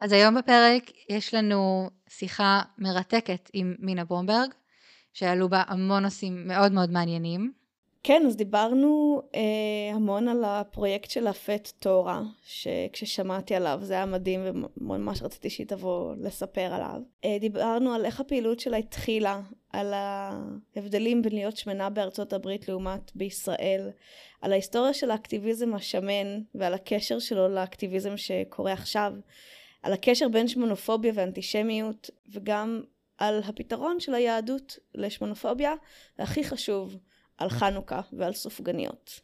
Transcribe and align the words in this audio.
אז 0.00 0.12
היום 0.12 0.34
בפרק 0.34 0.90
יש 1.08 1.34
לנו 1.34 1.90
שיחה 2.08 2.62
מרתקת 2.78 3.50
עם 3.52 3.74
מינה 3.78 4.04
ברומברג, 4.04 4.50
שעלו 5.12 5.48
בה 5.48 5.62
המון 5.66 6.02
נושאים 6.02 6.48
מאוד 6.48 6.72
מאוד 6.72 6.90
מעניינים. 6.90 7.52
כן, 8.02 8.22
אז 8.26 8.36
דיברנו 8.36 9.22
אה, 9.34 9.94
המון 9.94 10.28
על 10.28 10.44
הפרויקט 10.44 11.10
של 11.10 11.26
הפט 11.26 11.72
תורה, 11.78 12.22
שכששמעתי 12.44 13.54
עליו 13.54 13.78
זה 13.82 13.94
היה 13.94 14.06
מדהים 14.06 14.40
וממש 14.76 15.22
רציתי 15.22 15.50
שהיא 15.50 15.66
תבוא 15.66 16.14
לספר 16.20 16.74
עליו. 16.74 17.00
אה, 17.24 17.36
דיברנו 17.40 17.92
על 17.94 18.04
איך 18.04 18.20
הפעילות 18.20 18.60
שלה 18.60 18.76
התחילה, 18.76 19.40
על 19.72 19.92
ההבדלים 19.94 21.22
בין 21.22 21.32
להיות 21.32 21.56
שמנה 21.56 21.90
בארצות 21.90 22.32
הברית 22.32 22.68
לעומת 22.68 23.12
בישראל, 23.14 23.90
על 24.40 24.52
ההיסטוריה 24.52 24.94
של 24.94 25.10
האקטיביזם 25.10 25.74
השמן 25.74 26.40
ועל 26.54 26.74
הקשר 26.74 27.18
שלו 27.18 27.48
לאקטיביזם 27.48 28.16
שקורה 28.16 28.72
עכשיו, 28.72 29.12
על 29.82 29.92
הקשר 29.92 30.28
בין 30.28 30.48
שמנופוביה 30.48 31.12
ואנטישמיות, 31.14 32.10
וגם 32.32 32.82
על 33.18 33.42
הפתרון 33.44 34.00
של 34.00 34.14
היהדות 34.14 34.78
לשמנופוביה, 34.94 35.74
והכי 36.18 36.44
חשוב, 36.44 36.96
על 37.38 37.50
חנוכה 37.50 38.00
ועל 38.12 38.32
סופגניות. 38.32 39.20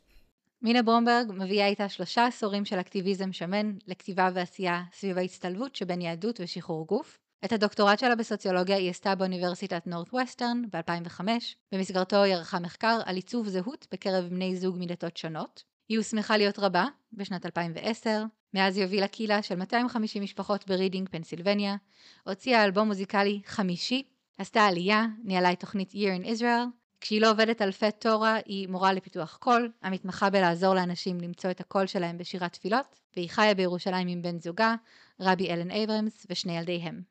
מינה 0.62 0.82
ברומברג 0.82 1.32
מביאה 1.32 1.66
איתה 1.66 1.88
שלושה 1.88 2.26
עשורים 2.26 2.64
של 2.64 2.80
אקטיביזם 2.80 3.32
שמן 3.32 3.76
לכתיבה 3.86 4.30
ועשייה 4.34 4.82
סביב 4.92 5.18
ההצטלבות 5.18 5.76
שבין 5.76 6.00
יהדות 6.00 6.40
ושחרור 6.40 6.86
גוף. 6.86 7.18
את 7.44 7.52
הדוקטורט 7.52 7.98
שלה 7.98 8.14
בסוציולוגיה 8.16 8.76
היא 8.76 8.90
עשתה 8.90 9.14
באוניברסיטת 9.14 9.86
נורת 9.86 10.12
ווסטרן 10.12 10.62
ב-2005, 10.72 11.20
במסגרתו 11.72 12.22
היא 12.22 12.34
ערכה 12.34 12.58
מחקר 12.58 13.00
על 13.04 13.16
עיצוב 13.16 13.48
זהות 13.48 13.86
בקרב 13.92 14.24
בני 14.24 14.56
זוג 14.56 14.76
מדתות 14.78 15.16
שונות. 15.16 15.64
היא 15.88 15.98
הוסמכה 15.98 16.36
להיות 16.36 16.58
רבה 16.58 16.86
בשנת 17.12 17.46
2010, 17.46 18.24
מאז 18.54 18.76
היא 18.76 18.84
הובילה 18.84 19.08
קהילה 19.08 19.42
של 19.42 19.54
250 19.54 20.22
משפחות 20.22 20.66
ברידינג, 20.66 21.08
פנסילבניה, 21.08 21.76
הוציאה 22.26 22.64
אלבום 22.64 22.88
מוזיקלי 22.88 23.40
חמישי, 23.46 24.02
עשתה 24.38 24.66
עלייה, 24.66 25.06
ניהלה 25.24 25.52
את 25.52 25.60
תוכנית 25.60 25.90
Year 25.90 26.22
in 26.22 26.26
Israel, 26.26 26.66
כשהיא 27.00 27.20
לא 27.20 27.30
עובדת 27.30 27.62
על 27.62 27.72
Fat 27.72 28.00
Torah, 28.00 28.36
היא 28.46 28.68
מורה 28.68 28.92
לפיתוח 28.92 29.36
קול, 29.36 29.70
המתמחה 29.82 30.30
בלעזור 30.30 30.74
לאנשים 30.74 31.20
למצוא 31.20 31.50
את 31.50 31.60
הקול 31.60 31.86
שלהם 31.86 32.18
בשירת 32.18 32.52
תפילות, 32.52 33.00
והיא 33.16 33.30
חיה 33.30 33.54
בירושלים 33.54 34.08
עם 34.08 34.22
בן 34.22 34.38
זוגה, 34.38 34.74
רבי 35.20 35.50
אלן 35.50 35.70
אייברמס 35.70 36.26
ושני 36.30 36.58
ילדיהם. 36.58 37.02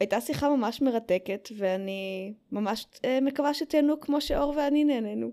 הייתה 0.00 0.20
שיחה 0.20 0.48
ממש 0.48 0.82
מרתקת, 0.82 1.48
ואני 1.58 2.32
ממש 2.52 2.86
אה, 3.04 3.18
מקווה 3.22 3.54
שתהנו 3.54 4.00
כמו 4.00 4.20
שאור 4.20 4.54
ואני 4.56 4.84
נהנינו. 4.84 5.30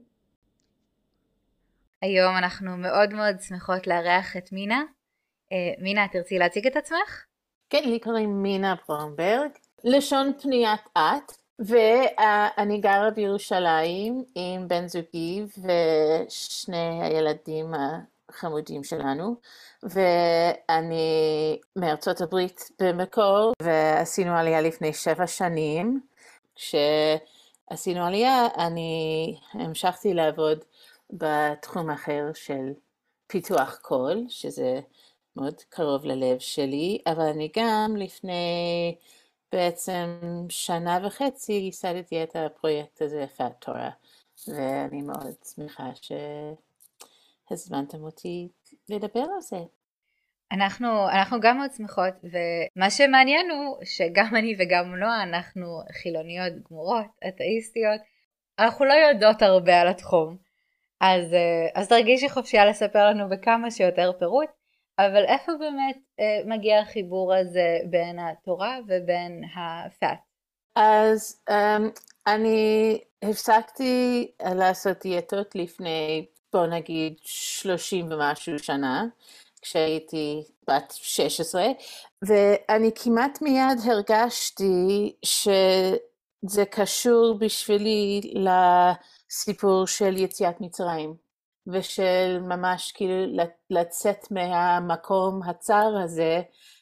היום 2.02 2.37
אנחנו 2.37 2.77
מאוד 2.77 3.13
מאוד 3.13 3.41
שמחות 3.41 3.87
לארח 3.87 4.37
את 4.37 4.52
מינה. 4.52 4.83
אה, 5.52 5.83
מינה, 5.83 6.08
תרצי 6.11 6.38
להציג 6.38 6.67
את 6.67 6.75
עצמך? 6.75 7.25
כן, 7.69 7.83
לי 7.86 8.00
קוראים 8.00 8.44
מינה 8.44 8.75
ברומברג. 8.88 9.50
לשון 9.83 10.31
פניית 10.42 10.81
את. 10.97 11.39
ואני 11.59 12.78
גרה 12.78 13.11
בירושלים 13.11 14.23
עם 14.36 14.67
בן 14.67 14.88
זוגי 14.88 15.44
ושני 15.58 17.03
הילדים 17.03 17.73
החמודים 18.30 18.83
שלנו, 18.83 19.36
ואני 19.83 21.59
מארצות 21.75 22.22
הברית 22.22 22.70
במקור, 22.80 23.53
ועשינו 23.61 24.38
עלייה 24.38 24.61
לפני 24.61 24.94
שבע 24.94 25.27
שנים. 25.27 26.02
כשעשינו 26.55 28.05
עלייה 28.05 28.47
אני 28.58 29.36
המשכתי 29.53 30.14
לעבוד 30.14 30.59
בתחום 31.09 31.89
אחר 31.89 32.23
של 32.33 32.73
פיתוח 33.27 33.80
קול, 33.81 34.25
שזה 34.30 34.80
מאוד 35.39 35.61
קרוב 35.69 36.05
ללב 36.05 36.39
שלי, 36.39 37.01
אבל 37.07 37.23
אני 37.23 37.49
גם 37.57 37.95
לפני 37.97 38.95
בעצם 39.51 40.19
שנה 40.49 40.99
וחצי 41.03 41.53
ייסדתי 41.53 42.23
את 42.23 42.35
הפרויקט 42.35 43.01
הזה, 43.01 43.25
פאט 43.37 43.51
תורה, 43.59 43.89
ואני 44.47 45.02
מאוד 45.02 45.36
שמחה 45.55 45.89
שהזמנתם 47.49 48.03
אותי 48.03 48.47
לדבר 48.89 49.19
על 49.19 49.41
זה. 49.41 49.58
אנחנו, 50.52 51.09
אנחנו 51.09 51.39
גם 51.39 51.58
מאוד 51.58 51.71
שמחות, 51.77 52.14
ומה 52.23 52.89
שמעניין 52.89 53.52
הוא 53.52 53.77
שגם 53.83 54.35
אני 54.35 54.55
וגם 54.59 54.95
נועה, 54.95 55.23
אנחנו 55.23 55.81
חילוניות 56.02 56.53
גמורות, 56.69 57.05
אתאיסטיות, 57.27 58.02
אנחנו 58.59 58.85
לא 58.85 58.93
יודעות 58.93 59.41
הרבה 59.41 59.81
על 59.81 59.87
התחום. 59.87 60.37
אז, 61.02 61.35
אז 61.73 61.87
תרגישי 61.87 62.30
חופשייה 62.30 62.65
לספר 62.65 63.09
לנו 63.09 63.30
בכמה 63.30 63.71
שיותר 63.71 64.11
פירוט, 64.19 64.58
אבל 64.99 65.26
איפה 65.26 65.52
באמת 65.60 65.98
אה, 66.20 66.42
מגיע 66.45 66.80
החיבור 66.80 67.33
הזה 67.33 67.77
בין 67.89 68.20
התורה 68.20 68.77
ובין 68.87 69.43
הפאט? 69.55 70.20
אז 70.76 71.42
um, 71.49 71.54
אני 72.27 72.99
הפסקתי 73.21 74.27
לעשות 74.55 74.98
דיאטות 75.04 75.55
לפני 75.55 76.26
בוא 76.54 76.67
נגיד 76.67 77.14
שלושים 77.21 78.11
ומשהו 78.11 78.59
שנה, 78.59 79.05
כשהייתי 79.61 80.43
בת 80.67 80.92
16, 80.92 81.65
ואני 82.21 82.92
כמעט 82.95 83.42
מיד 83.42 83.80
הרגשתי 83.86 85.15
שזה 85.26 86.65
קשור 86.71 87.38
בשבילי 87.39 88.21
לסיפור 88.36 89.88
של 89.88 90.17
יציאת 90.17 90.61
מצרים. 90.61 91.28
ושל 91.67 92.39
ממש 92.42 92.92
כאילו 92.92 93.43
לצאת 93.70 94.31
מהמקום 94.31 95.43
הצר 95.43 95.97
הזה 96.03 96.42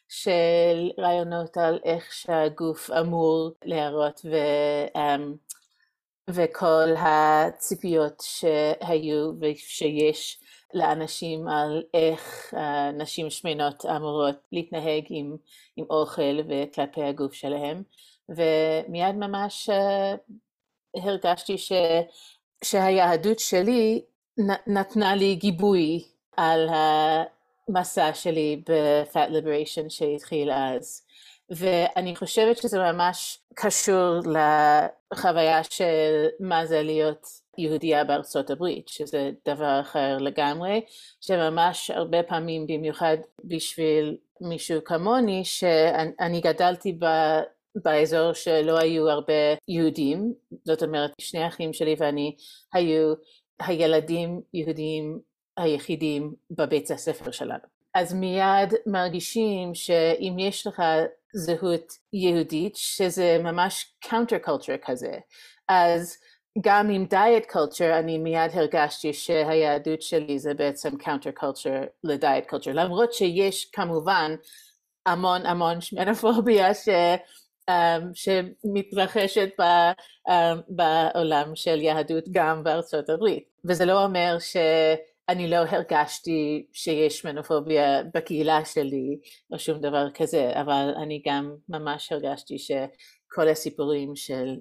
של 0.10 0.90
רעיונות 1.00 1.58
על 1.58 1.80
איך 1.84 2.14
שהגוף 2.14 2.92
אמור 2.92 3.52
להראות 3.66 4.22
ו, 4.26 4.36
um, 4.98 5.22
וכל 6.30 6.94
הציפיות 6.98 8.24
שהיו 8.24 9.32
ושיש 9.42 10.40
לאנשים 10.74 11.48
על 11.48 11.84
איך 11.94 12.54
נשים 12.94 13.30
שמנות 13.30 13.86
אמורות 13.86 14.36
להתנהג 14.52 15.06
עם, 15.10 15.36
עם 15.76 15.86
אוכל 15.90 16.40
וכלפי 16.50 17.04
הגוף 17.04 17.34
שלהם. 17.34 17.84
ומיד 18.30 19.16
ממש 19.16 19.70
uh, 19.70 21.02
הרגשתי 21.04 21.58
ש, 21.58 21.72
שהיהדות 22.64 23.40
שלי 23.40 24.02
נתנה 24.68 25.16
לי 25.16 25.36
גיבוי 25.36 26.04
על 26.38 26.70
המסע 26.70 28.14
שלי 28.14 28.62
ב-Fat 28.70 29.30
Liberation 29.30 29.90
שהתחיל 29.90 30.52
אז. 30.52 31.04
ואני 31.50 32.16
חושבת 32.16 32.58
שזה 32.58 32.80
ממש 32.80 33.40
קשור 33.56 34.20
לחוויה 35.14 35.64
של 35.64 36.26
מה 36.40 36.66
זה 36.66 36.84
להיות 36.84 37.28
יהודייה 37.58 38.04
בארצות 38.04 38.50
הברית, 38.50 38.88
שזה 38.88 39.32
דבר 39.48 39.80
אחר 39.82 40.18
לגמרי, 40.18 40.82
שממש 41.22 41.92
הרבה 41.92 42.24
פעמים, 42.24 42.68
במיוחד 42.68 43.18
בשביל 43.44 44.18
מישהו 44.42 44.84
כמוני, 44.84 45.46
שאני 45.46 46.42
גדלתי 46.42 46.94
ב... 47.00 47.06
באזור 47.84 48.34
שלא 48.34 48.78
היו 48.80 49.10
הרבה 49.10 49.34
יהודים, 49.68 50.34
זאת 50.64 50.84
אומרת 50.84 51.12
שני 51.22 51.48
אחים 51.48 51.74
שלי 51.74 51.96
ואני 52.00 52.36
היו 52.74 53.14
הילדים 53.60 54.42
יהודים 54.54 55.20
היחידים 55.58 56.34
בבית 56.52 56.92
הספר 56.92 57.32
שלנו. 57.32 57.64
אז 57.94 58.14
מיד 58.14 58.74
מרגישים 58.86 59.76
שאם 59.76 60.36
יש 60.40 60.68
לך 60.68 60.82
זהות 61.34 61.94
יהודית, 62.14 62.76
שזה 62.76 63.38
ממש 63.44 63.96
counter 64.06 64.48
culture 64.48 64.78
כזה, 64.86 65.18
אז 65.68 66.18
גם 66.62 66.90
עם 66.90 67.06
דיאט 67.06 67.46
קולצ'ר 67.52 68.00
אני 68.00 68.18
מיד 68.18 68.52
הרגשתי 68.54 69.14
שהיהדות 69.14 70.02
שלי 70.02 70.40
זה 70.40 70.54
בעצם 70.54 70.90
counter 70.90 71.42
culture 71.42 71.86
לדיאט 72.04 72.50
קולצ'ר, 72.50 72.72
למרות 72.74 73.14
שיש 73.14 73.66
כמובן 73.66 74.36
המון 75.06 75.46
המון 75.46 75.82
שמנופוביה 75.82 76.74
ש... 76.74 76.90
um, 77.70 78.04
שמתרחשת 78.14 79.50
um, 80.30 80.32
בעולם 80.70 81.56
של 81.56 81.82
יהדות 81.82 82.24
גם 82.32 82.64
בארצות 82.64 83.10
הברית. 83.10 83.44
וזה 83.66 83.86
לא 83.86 84.04
אומר 84.04 84.38
שאני 84.40 85.50
לא 85.50 85.56
הרגשתי 85.56 86.68
שיש 86.74 87.26
מנופוביה 87.26 88.04
בקהילה 88.14 88.66
שלי 88.66 89.18
או 89.54 89.60
שום 89.60 89.80
דבר 89.82 90.08
כזה, 90.14 90.52
אבל 90.62 90.94
אני 91.04 91.22
גם 91.26 91.56
ממש 91.70 92.12
הרגשתי 92.12 92.58
שכל 92.60 93.48
הסיפורים 93.48 94.16
של, 94.16 94.56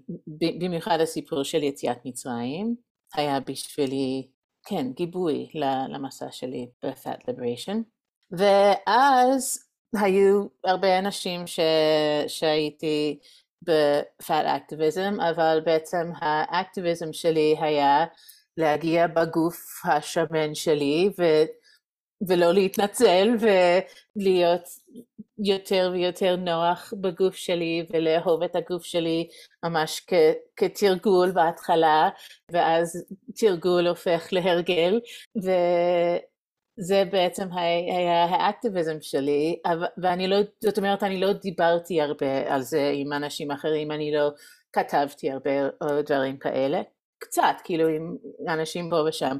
במיוחד 0.61 1.01
הסיפור 1.01 1.43
של 1.43 1.63
יציאת 1.63 1.99
מצרים, 2.05 2.75
היה 3.15 3.41
בשבילי, 3.41 4.29
כן, 4.67 4.93
גיבוי 4.93 5.49
למסע 5.89 6.27
שלי 6.31 6.69
ב-Fat 6.83 7.31
Liberation. 7.31 7.77
ואז 8.31 9.66
היו 9.95 10.47
הרבה 10.65 10.99
אנשים 10.99 11.47
ש... 11.47 11.61
שהייתי 12.29 13.19
בפאט 13.63 14.45
אקטיביזם, 14.47 15.15
אבל 15.31 15.61
בעצם 15.65 16.11
האקטיביזם 16.21 17.13
שלי 17.13 17.57
היה 17.61 18.05
להגיע 18.57 19.07
בגוף 19.07 19.83
השמן 19.85 20.55
שלי 20.55 21.11
ו... 21.19 21.23
ולא 22.29 22.53
להתנצל 22.53 23.29
ולהיות 23.41 24.63
יותר 25.39 25.91
ויותר 25.93 26.37
נוח 26.37 26.93
בגוף 27.01 27.35
שלי 27.35 27.87
ולאהוב 27.91 28.43
את 28.43 28.57
הגוף 28.57 28.85
שלי 28.85 29.29
ממש 29.65 30.01
כ- 30.07 30.37
כתרגול 30.57 31.31
בהתחלה 31.31 32.09
ואז 32.53 33.05
תרגול 33.35 33.87
הופך 33.87 34.29
להרגל 34.33 35.01
וזה 36.79 37.03
בעצם 37.13 37.49
היה 37.53 38.25
האקטיביזם 38.25 38.97
שלי 39.01 39.59
ואני 39.99 40.29
לא, 40.29 40.37
זאת 40.61 40.79
אומרת 40.79 41.03
אני 41.03 41.21
לא 41.21 41.33
דיברתי 41.33 42.01
הרבה 42.01 42.55
על 42.55 42.63
זה 42.63 42.91
עם 42.95 43.13
אנשים 43.13 43.51
אחרים, 43.51 43.93
אני 43.93 44.13
לא 44.13 44.31
כתבתי 44.73 45.31
הרבה 45.31 45.51
דברים 46.05 46.37
כאלה 46.37 46.83
קצת, 47.19 47.57
כאילו 47.65 47.89
עם 47.89 48.17
אנשים 48.49 48.91
פה 48.91 48.97
ושם. 49.09 49.37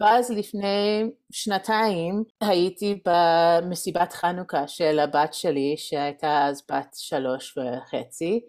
ואז 0.00 0.30
לפני 0.30 1.10
שנתיים 1.32 2.24
הייתי 2.40 3.02
במסיבת 3.04 4.12
חנוכה 4.12 4.68
של 4.68 4.98
הבת 4.98 5.34
שלי, 5.34 5.74
שהייתה 5.76 6.46
אז 6.46 6.62
בת 6.70 6.94
שלוש 6.94 7.58
וחצי. 7.58 8.40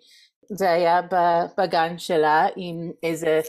זה 0.52 0.72
היה 0.72 1.02
בגן 1.58 1.98
שלה 1.98 2.48
עם 2.56 2.92
איזה 3.04 3.42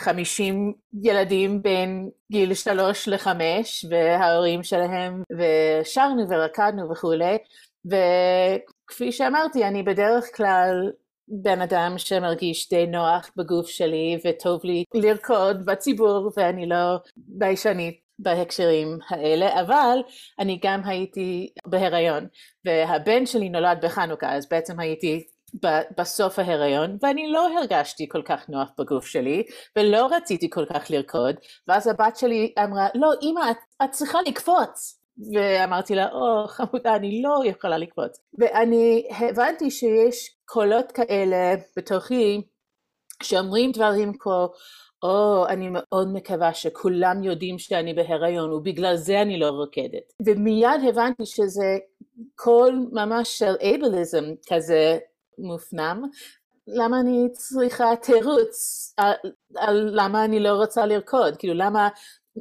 חמישים 0.00 0.72
ילדים 1.02 1.62
בין 1.62 2.10
גיל 2.32 2.54
שלוש 2.54 3.08
לחמש, 3.08 3.84
וההורים 3.90 4.62
שלהם, 4.62 5.22
ושרנו 5.38 6.28
ורקדנו 6.28 6.90
וכולי. 6.90 7.38
וכפי 7.86 9.12
שאמרתי, 9.12 9.64
אני 9.64 9.82
בדרך 9.82 10.36
כלל 10.36 10.92
בן 11.28 11.60
אדם 11.60 11.94
שמרגיש 11.96 12.68
די 12.68 12.86
נוח 12.86 13.30
בגוף 13.36 13.68
שלי 13.68 14.18
וטוב 14.24 14.60
לי 14.64 14.84
לרקוד 14.94 15.64
בציבור 15.66 16.32
ואני 16.36 16.66
לא 16.68 16.96
ביישנית 17.16 18.00
בהקשרים 18.18 18.98
האלה, 19.08 19.60
אבל 19.60 19.98
אני 20.38 20.60
גם 20.62 20.80
הייתי 20.84 21.50
בהיריון 21.66 22.26
והבן 22.64 23.26
שלי 23.26 23.48
נולד 23.48 23.78
בחנוכה 23.82 24.34
אז 24.34 24.48
בעצם 24.48 24.80
הייתי 24.80 25.26
בסוף 25.98 26.38
ההיריון 26.38 26.96
ואני 27.02 27.30
לא 27.30 27.48
הרגשתי 27.58 28.08
כל 28.08 28.22
כך 28.24 28.48
נוח 28.48 28.68
בגוף 28.78 29.06
שלי 29.06 29.42
ולא 29.76 30.08
רציתי 30.10 30.50
כל 30.50 30.64
כך 30.64 30.90
לרקוד 30.90 31.36
ואז 31.68 31.86
הבת 31.86 32.16
שלי 32.16 32.54
אמרה 32.64 32.88
לא 32.94 33.10
אמא 33.22 33.50
את, 33.50 33.56
את 33.84 33.90
צריכה 33.90 34.18
לקפוץ 34.26 34.98
ואמרתי 35.34 35.94
לה, 35.94 36.12
או 36.12 36.44
oh, 36.44 36.48
חמודה, 36.48 36.96
אני 36.96 37.22
לא 37.22 37.42
יכולה 37.44 37.78
לקפוץ. 37.78 38.18
ואני 38.38 39.08
הבנתי 39.10 39.70
שיש 39.70 40.36
קולות 40.44 40.92
כאלה 40.92 41.54
בתוכי 41.76 42.42
שאומרים 43.22 43.72
דברים 43.72 44.12
כמו, 44.18 44.48
או 45.02 45.46
oh, 45.46 45.48
אני 45.48 45.68
מאוד 45.70 46.08
מקווה 46.12 46.54
שכולם 46.54 47.22
יודעים 47.22 47.58
שאני 47.58 47.94
בהיריון 47.94 48.52
ובגלל 48.52 48.96
זה 48.96 49.22
אני 49.22 49.38
לא 49.38 49.48
רוקדת. 49.48 50.12
ומיד 50.26 50.80
הבנתי 50.88 51.26
שזה 51.26 51.78
קול 52.34 52.86
ממש 52.92 53.38
של 53.38 53.54
אייבליזם 53.60 54.24
כזה 54.48 54.98
מופנם. 55.38 56.02
למה 56.66 57.00
אני 57.00 57.28
צריכה 57.32 57.96
תירוץ 58.02 58.94
על, 58.96 59.12
על 59.56 59.90
למה 59.92 60.24
אני 60.24 60.40
לא 60.40 60.48
רוצה 60.48 60.86
לרקוד? 60.86 61.36
כאילו 61.36 61.54
למה 61.54 61.88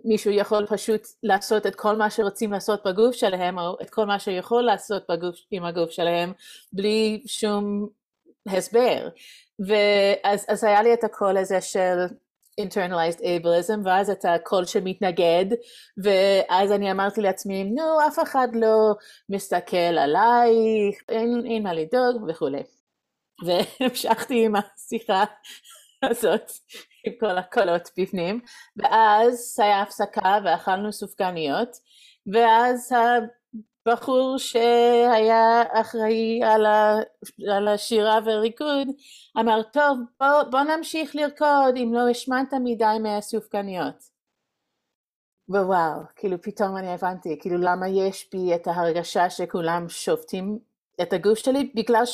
מישהו 0.05 0.31
יכול 0.31 0.65
פשוט 0.65 1.01
לעשות 1.23 1.67
את 1.67 1.75
כל 1.75 1.95
מה 1.95 2.09
שרוצים 2.09 2.51
לעשות 2.51 2.87
בגוף 2.87 3.15
שלהם, 3.15 3.59
או 3.59 3.77
את 3.81 3.89
כל 3.89 4.05
מה 4.05 4.19
שיכול 4.19 4.63
לעשות 4.63 5.03
בגוף, 5.09 5.35
עם 5.51 5.65
הגוף 5.65 5.91
שלהם, 5.91 6.33
בלי 6.73 7.23
שום 7.27 7.89
הסבר. 8.47 9.09
ואז 9.59 10.45
אז 10.47 10.63
היה 10.63 10.83
לי 10.83 10.93
את 10.93 11.03
הקול 11.03 11.37
הזה 11.37 11.61
של 11.61 11.97
internalized 12.61 13.19
ableism, 13.19 13.79
ואז 13.83 14.09
את 14.09 14.25
הקול 14.25 14.65
שמתנגד, 14.65 15.45
ואז 15.97 16.71
אני 16.71 16.91
אמרתי 16.91 17.21
לעצמי, 17.21 17.63
נו, 17.63 18.07
אף 18.07 18.19
אחד 18.23 18.47
לא 18.53 18.93
מסתכל 19.29 19.77
עליי, 19.77 20.51
אין, 21.09 21.43
אין 21.45 21.63
מה 21.63 21.73
לדאוג 21.73 22.23
וכולי. 22.27 22.63
והמשכתי 23.45 24.45
עם 24.45 24.53
השיחה 24.55 25.23
הזאת 26.03 26.51
עם 27.05 27.13
כל 27.19 27.37
הקולות 27.37 27.89
בפנים, 27.97 28.39
ואז 28.77 29.55
היה 29.59 29.81
הפסקה 29.81 30.37
ואכלנו 30.45 30.93
סופגניות, 30.93 31.69
ואז 32.33 32.91
הבחור 33.87 34.37
שהיה 34.37 35.63
אחראי 35.71 36.43
על, 36.43 36.65
ה, 36.65 36.95
על 37.57 37.67
השירה 37.67 38.19
והריקוד 38.25 38.87
אמר, 39.39 39.61
טוב, 39.63 39.99
בוא, 40.19 40.43
בוא 40.51 40.59
נמשיך 40.59 41.15
לרקוד 41.15 41.75
אם 41.75 41.91
לא 41.93 42.09
השמנת 42.09 42.53
מדי 42.63 42.97
מהסופגניות. 43.03 44.17
ווואו, 45.49 46.01
כאילו 46.15 46.41
פתאום 46.41 46.77
אני 46.77 46.93
הבנתי, 46.93 47.37
כאילו 47.41 47.57
למה 47.57 47.87
יש 47.87 48.29
בי 48.33 48.55
את 48.55 48.67
ההרגשה 48.67 49.29
שכולם 49.29 49.89
שופטים 49.89 50.59
את 51.01 51.13
הגוף 51.13 51.37
שלי? 51.37 51.71
בגלל 51.75 52.05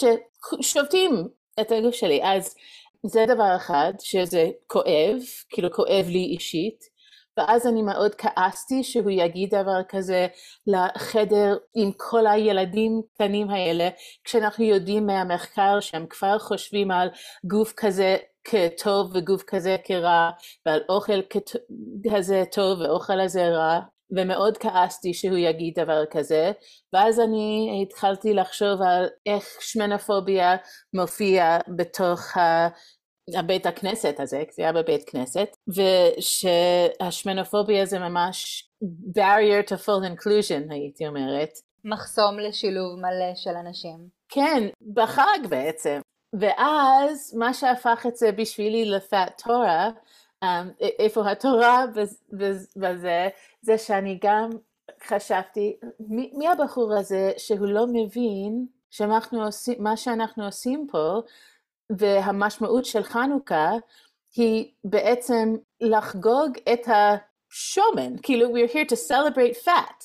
ששופטים 0.61 1.27
את 1.59 1.71
הגוף 1.71 1.95
שלי. 1.95 2.21
אז 2.23 2.55
זה 3.05 3.25
דבר 3.27 3.55
אחד, 3.55 3.93
שזה 3.99 4.49
כואב, 4.67 5.17
כאילו 5.49 5.71
כואב 5.71 6.05
לי 6.07 6.23
אישית, 6.33 6.93
ואז 7.37 7.67
אני 7.67 7.81
מאוד 7.81 8.15
כעסתי 8.15 8.83
שהוא 8.83 9.11
יגיד 9.11 9.49
דבר 9.55 9.83
כזה 9.89 10.27
לחדר 10.67 11.57
עם 11.75 11.91
כל 11.97 12.27
הילדים 12.27 13.01
הקטנים 13.05 13.49
האלה, 13.49 13.89
כשאנחנו 14.23 14.65
יודעים 14.65 15.05
מהמחקר 15.05 15.79
שהם 15.79 16.05
כבר 16.09 16.39
חושבים 16.39 16.91
על 16.91 17.09
גוף 17.45 17.73
כזה 17.77 18.17
כטוב 18.43 19.11
וגוף 19.13 19.43
כזה 19.43 19.75
כרע, 19.83 20.29
ועל 20.65 20.79
אוכל 20.89 21.21
כזה 22.13 22.43
טוב 22.51 22.79
ואוכל 22.79 23.19
הזה 23.19 23.49
רע, 23.49 23.79
ומאוד 24.15 24.57
כעסתי 24.57 25.13
שהוא 25.13 25.37
יגיד 25.37 25.79
דבר 25.79 26.03
כזה, 26.11 26.51
ואז 26.93 27.19
אני 27.19 27.79
התחלתי 27.87 28.33
לחשוב 28.33 28.81
על 28.81 29.07
איך 29.25 29.45
שמנופוביה 29.59 30.55
מופיע 30.93 31.57
בתוך 31.77 32.37
ה... 32.37 32.67
הבית 33.37 33.65
הכנסת 33.65 34.19
הזה, 34.19 34.43
כי 34.47 34.53
זה 34.53 34.61
היה 34.61 34.73
בבית 34.73 35.09
כנסת, 35.09 35.47
ושהשמנופוביה 37.01 37.85
זה 37.85 37.99
ממש 37.99 38.69
barrier 39.17 39.69
to 39.69 39.75
full 39.75 40.03
inclusion 40.11 40.71
הייתי 40.73 41.07
אומרת. 41.07 41.49
מחסום 41.85 42.39
לשילוב 42.39 42.99
מלא 42.99 43.35
של 43.35 43.49
אנשים. 43.49 44.07
כן, 44.29 44.63
בחג 44.93 45.47
בעצם. 45.49 45.99
ואז 46.39 47.35
מה 47.37 47.53
שהפך 47.53 48.05
את 48.07 48.15
זה 48.15 48.31
בשבילי 48.31 48.85
לפאט 48.85 49.41
תורה, 49.45 49.89
איפה 50.79 51.31
התורה 51.31 51.85
בזה, 52.75 53.29
זה 53.61 53.77
שאני 53.77 54.19
גם 54.23 54.49
חשבתי, 55.07 55.77
מי, 55.99 56.31
מי 56.33 56.47
הבחור 56.47 56.93
הזה 56.93 57.31
שהוא 57.37 57.67
לא 57.67 57.85
מבין 57.87 58.65
שמה 58.89 59.97
שאנחנו 59.97 60.45
עושים 60.45 60.87
פה 60.91 61.21
והמשמעות 61.89 62.85
של 62.85 63.03
חנוכה 63.03 63.71
היא 64.35 64.71
בעצם 64.83 65.55
לחגוג 65.81 66.57
את 66.73 66.87
השומן, 66.87 68.17
כאילו 68.23 68.49
we're 68.49 68.69
here 68.69 68.89
to 68.89 68.95
celebrate 69.09 69.65
fat. 69.65 70.03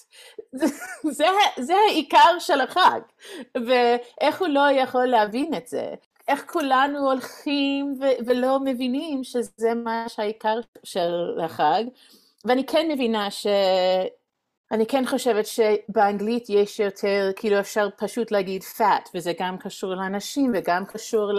זה, 1.10 1.26
זה 1.58 1.74
העיקר 1.88 2.38
של 2.38 2.60
החג, 2.60 3.00
ואיך 3.66 4.40
הוא 4.40 4.48
לא 4.48 4.70
יכול 4.72 5.06
להבין 5.06 5.54
את 5.54 5.66
זה? 5.66 5.94
איך 6.28 6.44
כולנו 6.46 6.98
הולכים 7.10 7.94
ו- 8.00 8.26
ולא 8.26 8.58
מבינים 8.64 9.24
שזה 9.24 9.74
מה 9.74 10.04
שהעיקר 10.08 10.60
של 10.84 11.40
החג, 11.44 11.84
ואני 12.44 12.66
כן 12.66 12.88
מבינה 12.92 13.30
ש... 13.30 13.46
אני 14.72 14.86
כן 14.86 15.06
חושבת 15.06 15.46
שבאנגלית 15.46 16.50
יש 16.50 16.80
יותר, 16.80 17.30
כאילו 17.36 17.60
אפשר 17.60 17.88
פשוט 17.96 18.30
להגיד 18.30 18.62
fat, 18.62 19.08
וזה 19.14 19.32
גם 19.40 19.58
קשור 19.58 19.94
לאנשים 19.94 20.52
וגם 20.54 20.84
קשור 20.86 21.32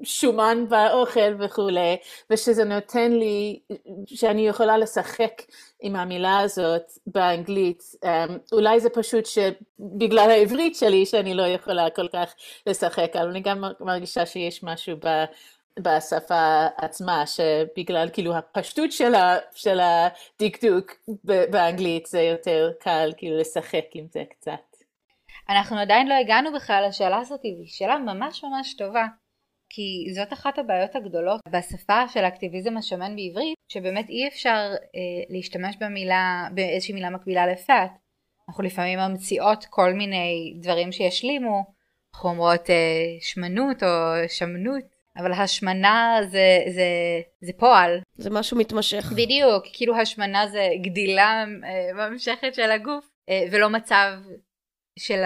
לשומן 0.00 0.64
באוכל 0.68 1.34
וכולי, 1.38 1.96
ושזה 2.30 2.64
נותן 2.64 3.12
לי, 3.12 3.60
שאני 4.06 4.48
יכולה 4.48 4.78
לשחק 4.78 5.42
עם 5.80 5.96
המילה 5.96 6.38
הזאת 6.38 6.82
באנגלית. 7.06 7.82
Um, 8.04 8.32
אולי 8.52 8.80
זה 8.80 8.90
פשוט 8.90 9.24
שבגלל 9.26 10.30
העברית 10.30 10.76
שלי 10.76 11.06
שאני 11.06 11.34
לא 11.34 11.42
יכולה 11.42 11.90
כל 11.90 12.08
כך 12.08 12.34
לשחק, 12.66 13.12
אבל 13.14 13.28
אני 13.28 13.40
גם 13.40 13.64
מרגישה 13.80 14.26
שיש 14.26 14.62
משהו 14.62 14.96
ב... 15.04 15.24
בשפה 15.80 16.66
עצמה, 16.76 17.26
שבגלל 17.26 18.08
כאילו 18.12 18.36
הפשטות 18.36 18.92
של, 18.92 19.14
ה, 19.14 19.36
של 19.54 19.80
הדקדוק 19.80 20.92
באנגלית 21.24 22.06
זה 22.06 22.20
יותר 22.20 22.70
קל 22.80 23.12
כאילו 23.16 23.38
לשחק 23.38 23.84
עם 23.94 24.06
זה 24.12 24.22
קצת. 24.30 24.76
אנחנו 25.48 25.78
עדיין 25.78 26.08
לא 26.08 26.14
הגענו 26.14 26.52
בכלל 26.52 26.84
לשאלה 26.88 27.18
הזאת, 27.18 27.40
והיא 27.40 27.66
שאלה 27.66 27.98
ממש 27.98 28.44
ממש 28.44 28.74
טובה. 28.74 29.04
כי 29.74 30.14
זאת 30.14 30.32
אחת 30.32 30.58
הבעיות 30.58 30.96
הגדולות 30.96 31.40
בשפה 31.50 32.08
של 32.08 32.24
האקטיביזם 32.24 32.76
השמן 32.76 33.16
בעברית, 33.16 33.56
שבאמת 33.68 34.08
אי 34.08 34.28
אפשר 34.28 34.72
אה, 34.96 35.24
להשתמש 35.28 35.76
במילה, 35.80 36.48
באיזושהי 36.54 36.94
מילה 36.94 37.10
מקבילה 37.10 37.46
לפאט. 37.46 37.90
אנחנו 38.48 38.64
לפעמים 38.64 38.98
ממציאות 38.98 39.64
כל 39.70 39.92
מיני 39.92 40.54
דברים 40.60 40.92
שישלימו, 40.92 41.64
אנחנו 42.14 42.28
אומרות 42.28 42.70
אה, 42.70 43.16
שמנות 43.20 43.82
או 43.82 43.88
שמנות, 44.28 44.84
אבל 45.16 45.32
השמנה 45.32 46.18
זה, 46.30 46.58
זה, 46.74 46.88
זה 47.40 47.52
פועל. 47.58 48.00
זה 48.16 48.30
משהו 48.30 48.58
מתמשך. 48.58 49.12
בדיוק, 49.12 49.64
כאילו 49.72 49.96
השמנה 49.96 50.46
זה 50.48 50.68
גדילה 50.82 51.44
אה, 51.64 52.08
ממשכת 52.10 52.54
של 52.54 52.70
הגוף, 52.70 53.10
אה, 53.28 53.44
ולא 53.52 53.70
מצב 53.70 54.12
של 54.98 55.22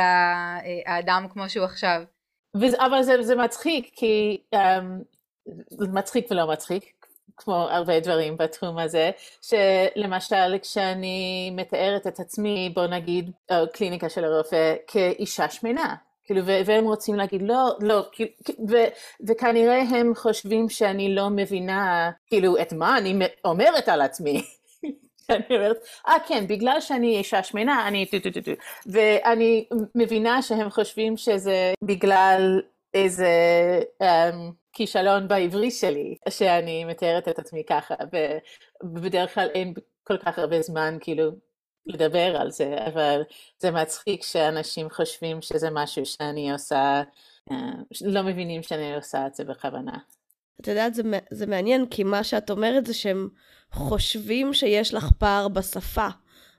האדם 0.87 1.27
כמו 1.33 1.49
שהוא 1.49 1.65
עכשיו. 1.65 2.03
אבל 2.79 3.03
זה, 3.03 3.23
זה 3.23 3.37
מצחיק, 3.37 3.91
כי 3.97 4.41
um, 4.55 4.59
מצחיק 5.79 6.27
ולא 6.31 6.47
מצחיק, 6.47 6.93
כמו 7.37 7.55
הרבה 7.55 8.01
דברים 8.01 8.37
בתחום 8.37 8.79
הזה, 8.79 9.11
שלמשל 9.43 10.59
כשאני 10.63 11.51
מתארת 11.57 12.07
את 12.07 12.21
עצמי, 12.21 12.73
בוא 12.75 12.87
נגיד, 12.87 13.31
קליניקה 13.73 14.09
של 14.09 14.25
הרופא, 14.25 14.75
כאישה 14.87 15.49
שמנה, 15.49 15.95
כאילו, 16.25 16.47
והם 16.47 16.85
רוצים 16.85 17.15
להגיד 17.15 17.43
לא, 17.43 17.71
לא, 17.81 18.07
ו, 18.69 18.77
וכנראה 19.29 19.81
הם 19.81 20.15
חושבים 20.15 20.69
שאני 20.69 21.15
לא 21.15 21.31
מבינה, 21.31 22.11
כאילו, 22.27 22.63
את 22.63 22.73
מה 22.73 22.99
אני 22.99 23.19
אומרת 23.45 23.89
על 23.89 24.01
עצמי. 24.01 24.43
אני 25.31 25.57
אומרת, 25.57 25.77
אה 26.09 26.17
כן, 26.29 26.47
בגלל 26.47 26.81
שאני 26.81 27.19
אישה 27.19 27.43
שמנה, 27.43 27.89
אני 27.89 28.07
טו 28.07 28.19
טו 28.23 28.31
טו 28.31 28.41
טו. 28.41 28.51
ואני 28.87 29.69
מבינה 29.95 30.43
שהם 30.43 30.71
חושבים 30.71 31.17
שזה 31.17 31.73
בגלל 31.85 32.63
איזה 32.95 33.31
um, 34.03 34.53
כישלון 34.73 35.29
בעברי 35.29 35.71
שלי, 35.71 36.17
שאני 36.29 36.85
מתארת 36.85 37.29
את 37.29 37.39
עצמי 37.39 37.65
ככה, 37.65 37.95
ובדרך 38.83 39.35
כלל 39.35 39.49
אין 39.55 39.75
כל 40.05 40.17
כך 40.17 40.39
הרבה 40.39 40.63
זמן 40.63 40.97
כאילו 41.01 41.31
לדבר 41.87 42.37
על 42.37 42.51
זה, 42.51 42.77
אבל 42.87 43.23
זה 43.59 43.71
מצחיק 43.71 44.23
שאנשים 44.23 44.91
חושבים 44.91 45.43
שזה 45.43 45.71
משהו 45.71 46.07
שאני 46.07 46.53
עושה, 46.53 47.03
uh, 47.51 47.55
לא 48.05 48.23
מבינים 48.23 48.63
שאני 48.63 48.95
עושה 48.95 49.27
את 49.27 49.35
זה 49.35 49.45
בכוונה. 49.45 49.99
את 50.61 50.69
יודעת, 50.69 50.95
זה, 50.95 51.03
זה 51.31 51.47
מעניין, 51.47 51.87
כי 51.87 52.05
מה 52.05 52.25
שאת 52.25 52.51
אומרת 52.51 52.87
זה 52.87 52.95
שהם 52.95 53.29
חושבים 53.73 54.55
שיש 54.55 54.95
לך 54.95 55.11
פער 55.19 55.49
בשפה. 55.49 56.09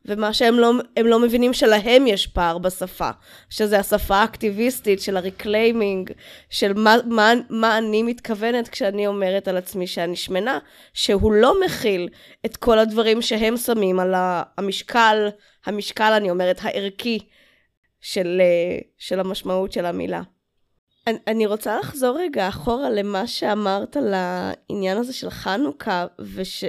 ומה 0.06 0.34
שהם 0.34 0.60
לא, 0.60 0.72
לא 1.04 1.20
מבינים 1.20 1.54
שלהם 1.54 2.08
יש 2.08 2.28
פער 2.28 2.58
בשפה, 2.58 3.10
שזה 3.50 3.80
השפה 3.80 4.16
האקטיביסטית 4.16 5.02
של 5.02 5.18
ה 5.18 5.26
reclaiming, 5.26 6.12
של 6.50 6.74
מה, 6.74 6.96
מה, 7.06 7.34
מה 7.50 7.78
אני 7.78 8.04
מתכוונת 8.04 8.68
כשאני 8.68 9.08
אומרת 9.08 9.48
על 9.48 9.58
עצמי 9.58 9.88
שאני 9.88 10.16
שמנה, 10.16 10.60
שהוא 10.94 11.34
לא 11.34 11.62
מכיל 11.66 12.10
את 12.46 12.58
כל 12.58 12.80
הדברים 12.80 13.22
שהם 13.22 13.58
שמים 13.58 14.00
על 14.00 14.14
המשקל, 14.58 15.30
המשקל 15.66 16.14
אני 16.18 16.30
אומרת, 16.30 16.60
הערכי 16.62 17.20
של, 18.02 18.42
של 18.98 19.20
המשמעות 19.20 19.72
של 19.72 19.86
המילה. 19.86 20.22
אני, 21.08 21.18
אני 21.28 21.46
רוצה 21.46 21.80
לחזור 21.80 22.18
רגע 22.20 22.48
אחורה 22.48 22.90
למה 22.90 23.28
שאמרת 23.28 23.98
על 23.98 24.14
העניין 24.14 24.98
הזה 24.98 25.14
של 25.14 25.30
חנוכה, 25.30 26.06
וש... 26.20 26.64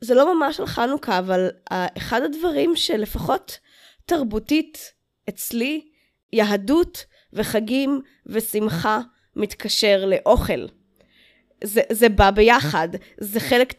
זה 0.00 0.14
לא 0.14 0.34
ממש 0.34 0.60
על 0.60 0.66
חנוכה, 0.66 1.18
אבל 1.18 1.48
אחד 1.70 2.22
הדברים 2.22 2.76
שלפחות 2.76 3.58
תרבותית 4.06 4.92
אצלי, 5.28 5.88
יהדות 6.32 7.04
וחגים 7.32 8.00
ושמחה 8.26 9.00
מתקשר 9.36 10.04
לאוכל. 10.06 10.66
זה, 11.64 11.80
זה 11.92 12.08
בא 12.08 12.30
ביחד, 12.30 12.88
זה 13.20 13.40
חלק, 13.40 13.74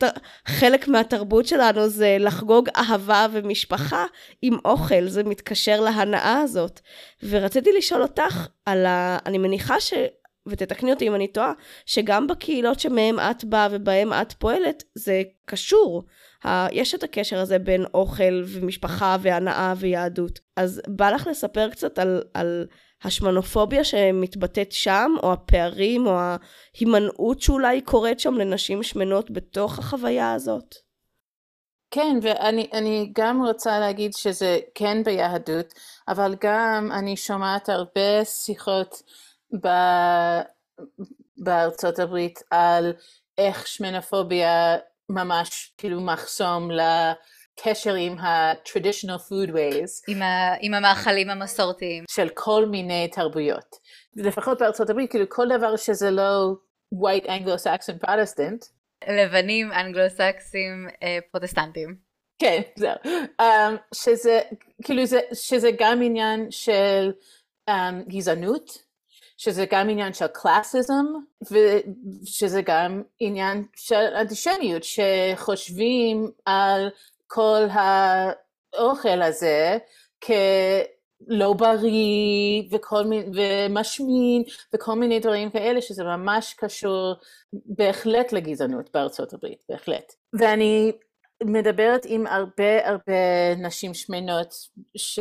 חלק 0.45 0.87
מהתרבות 0.87 1.47
שלנו 1.47 1.89
זה 1.89 2.17
לחגוג 2.19 2.69
אהבה 2.75 3.27
ומשפחה 3.31 4.05
עם 4.41 4.57
אוכל, 4.65 5.07
זה 5.07 5.23
מתקשר 5.23 5.81
להנאה 5.81 6.39
הזאת. 6.41 6.79
ורציתי 7.23 7.69
לשאול 7.77 8.01
אותך 8.01 8.47
על 8.65 8.85
ה... 8.85 9.17
אני 9.25 9.37
מניחה 9.37 9.79
ש... 9.79 9.93
ותתקני 10.47 10.93
אותי 10.93 11.07
אם 11.07 11.15
אני 11.15 11.27
טועה, 11.27 11.53
שגם 11.85 12.27
בקהילות 12.27 12.79
שמהם 12.79 13.19
את 13.19 13.43
באה 13.43 13.67
ובהם 13.71 14.13
את 14.13 14.33
פועלת, 14.33 14.83
זה 14.95 15.21
קשור. 15.45 16.03
יש 16.71 16.95
את 16.95 17.03
הקשר 17.03 17.39
הזה 17.39 17.59
בין 17.59 17.85
אוכל 17.93 18.43
ומשפחה 18.47 19.17
והנאה 19.21 19.73
ויהדות. 19.77 20.39
אז 20.55 20.81
בא 20.87 21.09
לך 21.09 21.27
לספר 21.27 21.69
קצת 21.69 21.99
על, 21.99 22.21
על 22.33 22.67
השמנופוביה 23.03 23.83
שמתבטאת 23.83 24.71
שם, 24.71 25.11
או 25.23 25.33
הפערים, 25.33 26.07
או 26.07 26.17
ההימנעות 26.19 27.41
שאולי 27.41 27.81
קורית 27.81 28.19
שם 28.19 28.33
לנשים 28.33 28.83
שמנות 28.83 29.31
בתוך 29.31 29.79
החוויה 29.79 30.33
הזאת? 30.33 30.75
כן, 31.91 32.19
ואני 32.21 33.11
גם 33.13 33.45
רוצה 33.45 33.79
להגיד 33.79 34.13
שזה 34.13 34.59
כן 34.75 35.03
ביהדות, 35.03 35.73
אבל 36.07 36.35
גם 36.41 36.89
אני 36.91 37.17
שומעת 37.17 37.69
הרבה 37.69 38.25
שיחות 38.25 39.03
ב... 39.63 39.67
בארצות 41.37 41.99
הברית 41.99 42.39
על 42.51 42.93
איך 43.37 43.67
שמנופוביה 43.67 44.77
ממש 45.09 45.73
כאילו 45.77 46.01
מחסום 46.01 46.69
לקשר 46.71 47.93
עם 47.93 48.19
ה-traditional 48.19 49.19
food 49.29 49.49
ways. 49.49 50.03
עם, 50.07 50.21
ה- 50.21 50.55
עם 50.61 50.73
המאכלים 50.73 51.29
המסורתיים. 51.29 52.03
של 52.11 52.29
כל 52.33 52.65
מיני 52.65 53.07
תרבויות. 53.07 53.75
לפחות 54.15 54.59
בארצות 54.59 54.89
הברית, 54.89 55.11
כאילו 55.11 55.25
כל 55.29 55.47
דבר 55.57 55.75
שזה 55.75 56.11
לא 56.11 56.55
white 56.95 57.25
anglo-saxon 57.25 58.05
protestant. 58.05 58.65
לבנים 59.09 59.71
אנגלו-סקסים 59.71 60.87
אה, 61.03 61.17
פרוטסטנטים. 61.31 61.95
כן, 62.39 62.61
זהו. 62.75 62.95
Um, 63.41 63.77
שזה, 63.95 64.39
כאילו 64.83 65.05
זה, 65.05 65.19
שזה 65.33 65.69
גם 65.79 66.01
עניין 66.01 66.51
של 66.51 67.11
um, 67.69 67.73
גזענות. 68.07 68.84
שזה 69.37 69.65
גם 69.71 69.89
עניין 69.89 70.13
של 70.13 70.27
קלאסיזם, 70.27 71.05
ושזה 71.51 72.61
גם 72.61 73.03
עניין 73.19 73.65
של 73.75 73.95
אנטישמיות, 73.95 74.83
שחושבים 74.83 76.31
על 76.45 76.89
כל 77.27 77.61
האוכל 77.69 79.21
הזה 79.21 79.77
כלא 80.23 81.53
בריא 81.53 82.63
וכל 82.71 83.03
מיני, 83.03 83.25
ומשמין 83.35 84.43
וכל 84.75 84.93
מיני 84.95 85.19
דברים 85.19 85.49
כאלה, 85.49 85.81
שזה 85.81 86.03
ממש 86.03 86.53
קשור 86.57 87.13
בהחלט 87.53 88.33
לגזענות 88.33 88.89
בארצות 88.93 89.33
הברית, 89.33 89.63
בהחלט. 89.69 90.13
ואני 90.39 90.91
מדברת 91.43 92.05
עם 92.05 92.27
הרבה 92.27 92.89
הרבה 92.89 93.55
נשים 93.57 93.93
שמנות 93.93 94.53
ש... 94.97 95.19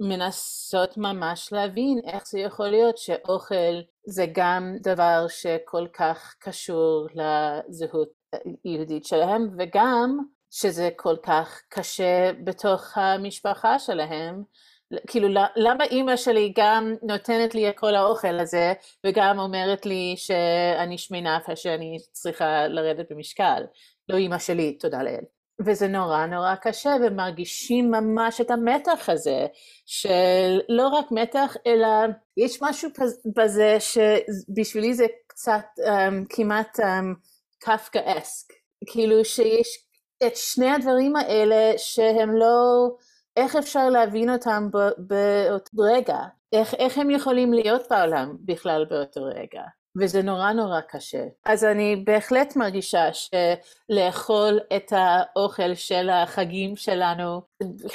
מנסות 0.00 0.96
ממש 0.96 1.52
להבין 1.52 2.00
איך 2.04 2.28
זה 2.28 2.38
יכול 2.40 2.68
להיות 2.68 2.98
שאוכל 2.98 3.80
זה 4.06 4.26
גם 4.32 4.76
דבר 4.82 5.26
שכל 5.28 5.86
כך 5.92 6.34
קשור 6.38 7.08
לזהות 7.14 8.08
היהודית 8.64 9.04
שלהם 9.04 9.48
וגם 9.58 10.18
שזה 10.50 10.88
כל 10.96 11.16
כך 11.22 11.62
קשה 11.68 12.30
בתוך 12.44 12.98
המשפחה 12.98 13.78
שלהם. 13.78 14.42
כאילו 15.06 15.28
למה 15.56 15.84
אימא 15.84 16.16
שלי 16.16 16.52
גם 16.56 16.94
נותנת 17.02 17.54
לי 17.54 17.68
את 17.68 17.78
כל 17.78 17.94
האוכל 17.94 18.38
הזה 18.40 18.72
וגם 19.06 19.38
אומרת 19.38 19.86
לי 19.86 20.14
שאני 20.16 20.98
שמנה 20.98 21.38
ושאני 21.48 21.98
צריכה 22.12 22.68
לרדת 22.68 23.12
במשקל? 23.12 23.62
לא 24.08 24.16
אימא 24.16 24.38
שלי 24.38 24.78
תודה 24.78 25.02
לאל 25.02 25.24
וזה 25.60 25.88
נורא 25.88 26.26
נורא 26.26 26.54
קשה, 26.54 26.90
ומרגישים 27.02 27.90
ממש 27.90 28.40
את 28.40 28.50
המתח 28.50 29.08
הזה, 29.08 29.46
של 29.86 30.60
לא 30.68 30.88
רק 30.88 31.06
מתח, 31.10 31.56
אלא 31.66 31.88
יש 32.36 32.62
משהו 32.62 32.90
בזה 33.36 33.76
שבשבילי 33.80 34.94
זה 34.94 35.06
קצת 35.26 35.64
um, 35.80 36.26
כמעט 36.28 36.80
um, 36.80 37.14
קפקאסק, 37.58 38.52
כאילו 38.86 39.24
שיש 39.24 39.86
את 40.26 40.36
שני 40.36 40.70
הדברים 40.70 41.16
האלה 41.16 41.72
שהם 41.78 42.36
לא, 42.36 42.88
איך 43.36 43.56
אפשר 43.56 43.88
להבין 43.88 44.30
אותם 44.30 44.68
באותו 44.98 45.76
רגע, 45.78 46.18
איך, 46.52 46.74
איך 46.74 46.98
הם 46.98 47.10
יכולים 47.10 47.52
להיות 47.52 47.82
בעולם 47.90 48.36
בכלל 48.40 48.84
באותו 48.90 49.24
רגע. 49.24 49.62
וזה 50.00 50.22
נורא 50.22 50.52
נורא 50.52 50.80
קשה. 50.80 51.24
אז 51.44 51.64
אני 51.64 51.96
בהחלט 51.96 52.56
מרגישה 52.56 53.08
שלאכול 53.12 54.60
את 54.76 54.92
האוכל 54.96 55.74
של 55.74 56.10
החגים 56.10 56.76
שלנו 56.76 57.42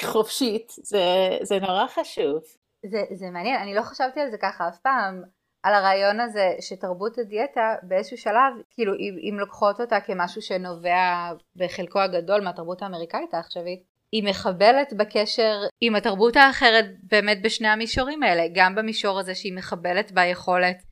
חופשית, 0.02 0.72
זה, 0.82 0.98
זה 1.42 1.58
נורא 1.58 1.86
חשוב. 1.86 2.42
זה, 2.86 2.98
זה 3.14 3.30
מעניין, 3.30 3.60
אני 3.62 3.74
לא 3.74 3.82
חשבתי 3.82 4.20
על 4.20 4.30
זה 4.30 4.36
ככה 4.38 4.68
אף 4.68 4.78
פעם, 4.78 5.22
על 5.62 5.74
הרעיון 5.74 6.20
הזה 6.20 6.54
שתרבות 6.60 7.18
הדיאטה 7.18 7.74
באיזשהו 7.82 8.16
שלב, 8.16 8.52
כאילו 8.70 8.94
אם, 8.94 9.16
אם 9.30 9.38
לוקחות 9.38 9.80
אותה 9.80 10.00
כמשהו 10.00 10.42
שנובע 10.42 11.32
בחלקו 11.56 12.00
הגדול 12.00 12.40
מהתרבות 12.40 12.82
האמריקאית 12.82 13.34
העכשווית, 13.34 13.82
היא 14.12 14.24
מחבלת 14.24 14.92
בקשר 14.92 15.56
עם 15.80 15.96
התרבות 15.96 16.36
האחרת 16.36 16.84
באמת 17.02 17.42
בשני 17.42 17.68
המישורים 17.68 18.22
האלה, 18.22 18.42
גם 18.54 18.74
במישור 18.74 19.18
הזה 19.18 19.34
שהיא 19.34 19.56
מחבלת 19.56 20.12
ביכולת 20.12 20.82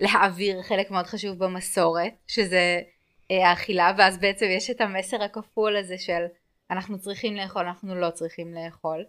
להעביר 0.00 0.62
חלק 0.62 0.90
מאוד 0.90 1.06
חשוב 1.06 1.38
במסורת, 1.38 2.12
שזה 2.26 2.80
אה, 3.30 3.48
האכילה, 3.48 3.92
ואז 3.98 4.18
בעצם 4.18 4.46
יש 4.56 4.70
את 4.70 4.80
המסר 4.80 5.22
הכפול 5.22 5.76
הזה 5.76 5.98
של 5.98 6.24
אנחנו 6.70 6.98
צריכים 6.98 7.36
לאכול, 7.36 7.66
אנחנו 7.66 7.94
לא 7.94 8.10
צריכים 8.10 8.54
לאכול, 8.54 9.04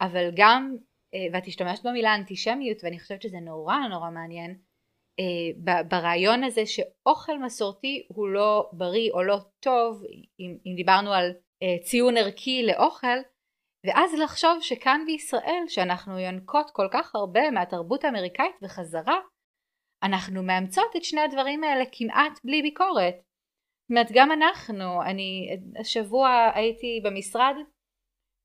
אבל 0.00 0.30
גם, 0.36 0.76
אה, 1.14 1.26
ואת 1.32 1.46
השתמשת 1.46 1.86
במילה 1.86 2.14
אנטישמיות, 2.14 2.78
ואני 2.82 3.00
חושבת 3.00 3.22
שזה 3.22 3.38
נורא 3.38 3.76
נורא 3.90 4.10
מעניין, 4.10 4.58
אה, 5.20 5.82
ברעיון 5.88 6.44
הזה 6.44 6.66
שאוכל 6.66 7.38
מסורתי 7.38 8.06
הוא 8.08 8.28
לא 8.28 8.70
בריא 8.72 9.10
או 9.10 9.22
לא 9.22 9.38
טוב, 9.60 10.02
אם, 10.40 10.56
אם 10.66 10.76
דיברנו 10.76 11.12
על 11.12 11.32
ציון 11.84 12.16
ערכי 12.16 12.62
לאוכל, 12.62 13.18
ואז 13.86 14.14
לחשוב 14.14 14.58
שכאן 14.60 15.00
בישראל, 15.06 15.62
שאנחנו 15.68 16.18
יונקות 16.18 16.70
כל 16.70 16.88
כך 16.92 17.14
הרבה 17.14 17.50
מהתרבות 17.50 18.04
האמריקאית 18.04 18.54
בחזרה, 18.62 19.18
אנחנו 20.02 20.42
מאמצות 20.42 20.96
את 20.96 21.04
שני 21.04 21.20
הדברים 21.20 21.64
האלה 21.64 21.84
כמעט 21.92 22.40
בלי 22.44 22.62
ביקורת. 22.62 23.14
זאת 23.14 23.90
אומרת, 23.90 24.12
גם 24.12 24.32
אנחנו, 24.32 25.02
אני 25.02 25.58
השבוע 25.80 26.50
הייתי 26.54 27.00
במשרד 27.04 27.54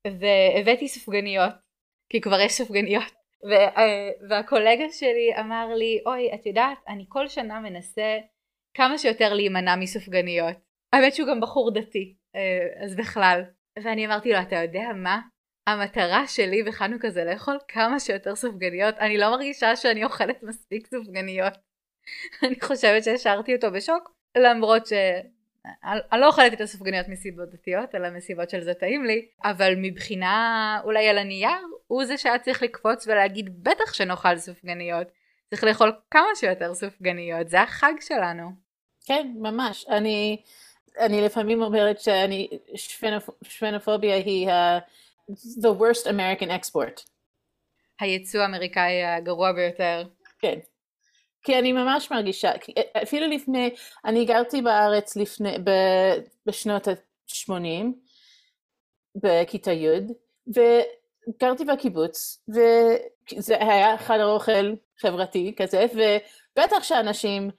והבאתי 0.06 0.88
סופגניות, 0.88 1.52
כי 2.12 2.20
כבר 2.20 2.40
יש 2.40 2.52
סופגניות, 2.52 3.12
והקולגה 4.28 4.90
שלי 4.90 5.30
אמר 5.40 5.74
לי, 5.74 6.00
אוי, 6.06 6.34
את 6.34 6.46
יודעת, 6.46 6.78
אני 6.88 7.04
כל 7.08 7.28
שנה 7.28 7.60
מנסה 7.60 8.18
כמה 8.76 8.98
שיותר 8.98 9.34
להימנע 9.34 9.76
מסופגניות. 9.76 10.56
האמת 10.92 11.14
שהוא 11.14 11.28
גם 11.28 11.40
בחור 11.40 11.74
דתי, 11.74 12.14
אה, 12.34 12.84
אז 12.84 12.96
בכלל. 12.96 13.42
ואני 13.84 14.06
אמרתי 14.06 14.32
לו, 14.32 14.38
אתה 14.42 14.56
יודע 14.56 14.88
מה? 14.94 15.20
המטרה 15.66 16.26
שלי 16.26 16.62
בחנוכה 16.62 17.10
זה 17.10 17.24
לאכול 17.24 17.58
כמה 17.68 18.00
שיותר 18.00 18.36
סופגניות. 18.36 18.94
אני 18.98 19.18
לא 19.18 19.30
מרגישה 19.30 19.76
שאני 19.76 20.04
אוכלת 20.04 20.42
מספיק 20.42 20.86
סופגניות. 20.86 21.52
אני 22.44 22.60
חושבת 22.60 23.04
שהשארתי 23.04 23.54
אותו 23.54 23.72
בשוק, 23.72 24.14
למרות 24.36 24.86
ש... 24.86 24.92
אני 25.84 26.20
לא 26.20 26.26
אוכלת 26.26 26.52
את 26.52 26.60
הסופגניות 26.60 27.08
מסיבות 27.08 27.50
דתיות, 27.50 27.94
אלא 27.94 28.10
מסיבות 28.10 28.50
של 28.50 28.60
זה 28.60 28.74
טעים 28.74 29.04
לי, 29.04 29.26
אבל 29.44 29.74
מבחינה 29.76 30.80
אולי 30.84 31.08
על 31.08 31.18
הנייר, 31.18 31.66
הוא 31.86 32.04
זה 32.04 32.18
שהיה 32.18 32.38
צריך 32.38 32.62
לקפוץ 32.62 33.06
ולהגיד 33.06 33.64
בטח 33.64 33.94
שנאכל 33.94 34.38
סופגניות. 34.38 35.06
צריך 35.50 35.64
לאכול 35.64 35.92
כמה 36.10 36.26
שיותר 36.34 36.74
סופגניות, 36.74 37.48
זה 37.48 37.60
החג 37.60 37.92
שלנו. 38.00 38.50
כן, 39.04 39.32
ממש. 39.36 39.86
אני, 39.88 40.42
אני 40.98 41.20
לפעמים 41.20 41.62
אומרת 41.62 42.00
שאני, 42.00 42.48
שפנופוביה 43.42 44.16
היא 44.16 44.50
ה... 44.50 44.78
the 45.30 45.72
worst 45.72 46.06
American 46.06 46.50
export. 46.50 47.02
היצוא 48.00 48.40
האמריקאי 48.40 49.04
הגרוע 49.04 49.52
ביותר. 49.52 50.04
כן. 50.38 50.58
כי 51.42 51.58
אני 51.58 51.72
ממש 51.72 52.10
מרגישה, 52.10 52.52
אפילו 53.02 53.26
לפני, 53.26 53.70
אני 54.04 54.24
גרתי 54.24 54.62
בארץ 54.62 55.16
לפני, 55.16 55.58
ב, 55.64 55.70
בשנות 56.46 56.88
ה-80, 56.88 57.86
בכיתה 59.16 59.72
י', 59.72 60.00
וגרתי 60.48 61.64
בקיבוץ, 61.64 62.44
וזה 62.48 63.56
היה 63.60 63.98
חדר 63.98 64.26
אוכל 64.26 64.74
חברתי 64.98 65.54
כזה, 65.56 65.86
ובטח 65.92 66.82
שאנשים 66.82 67.50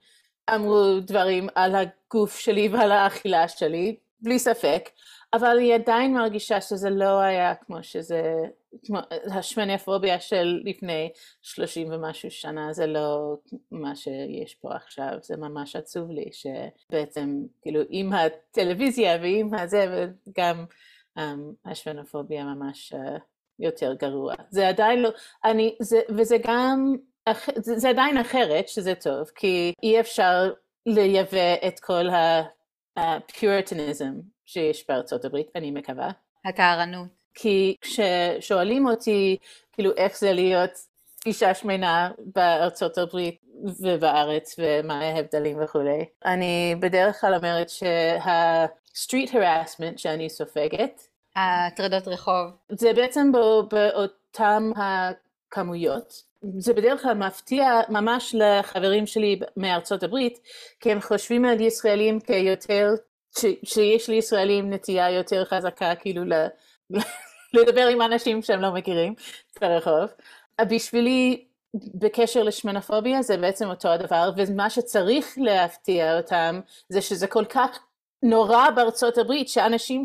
אמרו 0.54 1.00
דברים 1.00 1.48
על 1.54 1.74
הגוף 1.74 2.38
שלי 2.38 2.68
ועל 2.68 2.92
האכילה 2.92 3.48
שלי, 3.48 3.96
בלי 4.20 4.38
ספק, 4.38 4.88
אבל 5.34 5.56
אני 5.58 5.72
עדיין 5.72 6.14
מרגישה 6.14 6.60
שזה 6.60 6.90
לא 6.90 7.20
היה 7.20 7.54
כמו 7.54 7.82
שזה, 7.82 8.22
כמו 8.86 8.98
השמנפוביה 9.32 10.20
של 10.20 10.60
לפני 10.64 11.10
שלושים 11.42 11.92
ומשהו 11.92 12.30
שנה, 12.30 12.72
זה 12.72 12.86
לא 12.86 13.36
מה 13.70 13.96
שיש 13.96 14.54
פה 14.54 14.74
עכשיו, 14.74 15.12
זה 15.22 15.36
ממש 15.36 15.76
עצוב 15.76 16.10
לי 16.10 16.30
שבעצם 16.32 17.42
כאילו 17.62 17.80
עם 17.88 18.12
הטלוויזיה 18.12 19.18
ועם 19.22 19.54
הזה 19.54 20.06
וגם 20.28 20.64
um, 21.18 21.22
השמנפוביה 21.64 22.44
ממש 22.44 22.92
uh, 22.92 23.20
יותר 23.58 23.94
גרוע. 23.94 24.34
זה 24.50 24.68
עדיין 24.68 25.02
לא, 25.02 25.10
אני, 25.44 25.76
זה, 25.80 26.00
וזה 26.16 26.36
גם, 26.46 26.94
זה, 27.56 27.78
זה 27.78 27.88
עדיין 27.88 28.18
אחרת 28.18 28.68
שזה 28.68 28.94
טוב, 28.94 29.30
כי 29.34 29.72
אי 29.82 30.00
אפשר 30.00 30.52
לייבא 30.86 31.54
את 31.66 31.80
כל 31.80 32.08
הפיורטניזם 32.96 34.12
שיש 34.46 34.84
בארצות 34.88 35.24
הברית, 35.24 35.46
אני 35.54 35.70
מקווה. 35.70 36.10
הטהרנות. 36.44 37.08
כי 37.34 37.76
כששואלים 37.80 38.86
אותי, 38.86 39.36
כאילו, 39.72 39.90
איך 39.96 40.18
זה 40.18 40.32
להיות 40.32 40.70
אישה 41.26 41.54
שמנה 41.54 42.10
בארצות 42.18 42.98
הברית 42.98 43.40
ובארץ 43.80 44.56
ומה 44.58 45.00
ההבדלים 45.00 45.62
וכולי, 45.62 46.04
אני 46.24 46.74
בדרך 46.80 47.20
כלל 47.20 47.34
אומרת 47.34 47.70
שה-street 47.70 49.30
harassment 49.30 49.96
שאני 49.96 50.30
סופגת, 50.30 51.06
הטרדות 51.36 52.08
רחוב. 52.08 52.50
זה 52.68 52.92
בעצם 52.92 53.32
באותם 53.70 54.70
הכמויות. 54.76 56.22
זה 56.58 56.74
בדרך 56.74 57.02
כלל 57.02 57.14
מפתיע 57.14 57.80
ממש 57.88 58.34
לחברים 58.38 59.06
שלי 59.06 59.40
מארצות 59.56 60.02
הברית, 60.02 60.38
כי 60.80 60.92
הם 60.92 61.00
חושבים 61.00 61.44
על 61.44 61.60
ישראלים 61.60 62.20
כיותר 62.20 62.90
ש, 63.38 63.44
שיש 63.64 64.08
לישראלים 64.08 64.72
נטייה 64.72 65.10
יותר 65.10 65.44
חזקה 65.44 65.94
כאילו 65.94 66.24
ל, 66.24 66.32
לדבר 67.56 67.86
עם 67.86 68.02
אנשים 68.02 68.42
שהם 68.42 68.60
לא 68.60 68.70
מכירים 68.70 69.14
ברחוב. 69.60 70.10
בשבילי 70.60 71.44
בקשר 71.94 72.42
לשמנופוביה 72.42 73.22
זה 73.22 73.36
בעצם 73.36 73.68
אותו 73.68 73.88
הדבר 73.88 74.30
ומה 74.36 74.70
שצריך 74.70 75.34
להפתיע 75.36 76.16
אותם 76.16 76.60
זה 76.88 77.00
שזה 77.00 77.26
כל 77.26 77.44
כך 77.44 77.78
נורא 78.22 78.70
בארצות 78.70 79.18
הברית 79.18 79.48
שאנשים 79.48 80.02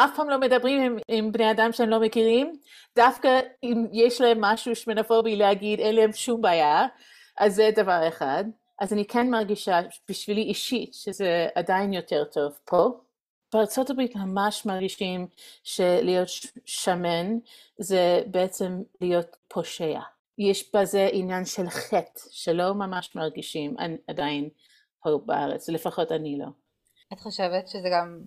שאף 0.00 0.10
פעם 0.16 0.28
לא 0.28 0.38
מדברים 0.40 0.82
עם, 0.82 0.98
עם 1.08 1.32
בני 1.32 1.50
אדם 1.50 1.72
שהם 1.72 1.88
לא 1.88 2.00
מכירים 2.00 2.52
דווקא 2.96 3.40
אם 3.62 3.86
יש 3.92 4.20
להם 4.20 4.40
משהו 4.40 4.76
שמנופובי 4.76 5.36
להגיד 5.36 5.80
אין 5.80 5.94
להם 5.94 6.12
שום 6.12 6.40
בעיה 6.40 6.86
אז 7.38 7.54
זה 7.54 7.70
דבר 7.76 8.08
אחד 8.08 8.44
אז 8.78 8.92
אני 8.92 9.06
כן 9.06 9.30
מרגישה 9.30 9.80
בשבילי 10.08 10.42
אישית 10.42 10.94
שזה 10.94 11.48
עדיין 11.54 11.92
יותר 11.92 12.24
טוב 12.24 12.52
פה. 12.64 13.00
בארצות 13.52 13.90
הברית 13.90 14.16
ממש 14.16 14.66
מרגישים 14.66 15.26
שלהיות 15.64 16.28
שמן 16.64 17.26
זה 17.78 18.22
בעצם 18.26 18.82
להיות 19.00 19.36
פושע. 19.48 20.00
יש 20.38 20.70
בזה 20.74 21.08
עניין 21.12 21.44
של 21.44 21.68
חטא 21.68 22.20
שלא 22.30 22.74
ממש 22.74 23.16
מרגישים 23.16 23.76
עדיין 24.08 24.48
פה 25.02 25.20
בארץ, 25.26 25.68
לפחות 25.68 26.12
אני 26.12 26.38
לא. 26.38 26.46
את 27.12 27.20
חושבת 27.20 27.68
שזה 27.68 27.88
גם, 27.92 28.20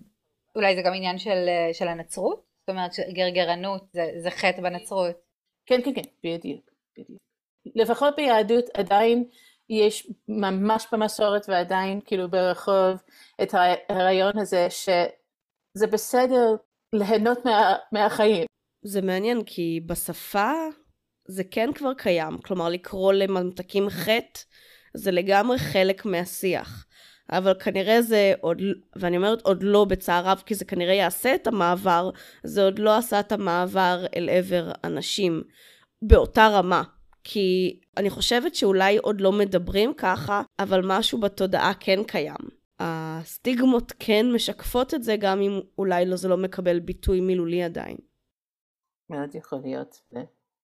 אולי 0.60 0.76
זה 0.76 0.82
גם 0.82 0.94
עניין 0.94 1.18
של, 1.18 1.48
של 1.72 1.88
הנצרות? 1.88 2.44
זאת 2.60 2.68
אומרת 2.68 2.92
שגרגרנות 2.92 3.82
זה, 3.92 4.10
זה 4.18 4.30
חטא 4.30 4.62
בנצרות. 4.62 5.16
כן, 5.66 5.80
כן, 5.84 5.94
כן, 5.94 6.08
בדיוק, 6.24 6.70
בדיוק. 6.98 7.20
לפחות 7.74 8.16
ביהדות 8.16 8.64
עדיין 8.74 9.24
יש 9.68 10.10
ממש 10.28 10.86
במסורת 10.92 11.48
ועדיין 11.48 12.00
כאילו 12.04 12.30
ברחוב 12.30 13.02
את 13.42 13.54
הרעיון 13.88 14.38
הזה 14.38 14.66
שזה 14.70 15.86
בסדר 15.86 16.56
ליהנות 16.92 17.44
מה, 17.44 17.74
מהחיים. 17.92 18.46
זה 18.84 19.02
מעניין 19.02 19.44
כי 19.46 19.80
בשפה 19.86 20.52
זה 21.28 21.44
כן 21.44 21.72
כבר 21.74 21.94
קיים, 21.94 22.38
כלומר 22.38 22.68
לקרוא 22.68 23.12
לממתקים 23.12 23.88
חטא 23.90 24.40
זה 24.94 25.10
לגמרי 25.10 25.58
חלק 25.58 26.04
מהשיח. 26.04 26.86
אבל 27.32 27.54
כנראה 27.54 28.02
זה 28.02 28.32
עוד, 28.40 28.62
ואני 28.96 29.16
אומרת 29.16 29.42
עוד 29.42 29.62
לא 29.62 29.84
בצער 29.84 30.24
רב, 30.24 30.42
כי 30.46 30.54
זה 30.54 30.64
כנראה 30.64 30.94
יעשה 30.94 31.34
את 31.34 31.46
המעבר, 31.46 32.10
זה 32.44 32.64
עוד 32.64 32.78
לא 32.78 32.96
עשה 32.96 33.20
את 33.20 33.32
המעבר 33.32 34.04
אל 34.16 34.28
עבר 34.30 34.72
אנשים 34.84 35.42
באותה 36.02 36.48
רמה. 36.48 36.82
כי 37.24 37.80
אני 37.96 38.10
חושבת 38.10 38.54
שאולי 38.54 38.98
עוד 38.98 39.20
לא 39.20 39.32
מדברים 39.32 39.94
ככה, 39.94 40.42
אבל 40.58 40.80
משהו 40.84 41.20
בתודעה 41.20 41.72
כן 41.80 42.04
קיים. 42.06 42.60
הסטיגמות 42.80 43.92
כן 43.98 44.26
משקפות 44.34 44.94
את 44.94 45.02
זה, 45.02 45.16
גם 45.20 45.40
אם 45.40 45.60
אולי 45.78 46.06
לא, 46.06 46.16
זה 46.16 46.28
לא 46.28 46.36
מקבל 46.36 46.80
ביטוי 46.80 47.20
מילולי 47.20 47.62
עדיין. 47.62 47.96
מאוד 49.10 49.34
יכול 49.34 49.58
להיות, 49.64 50.00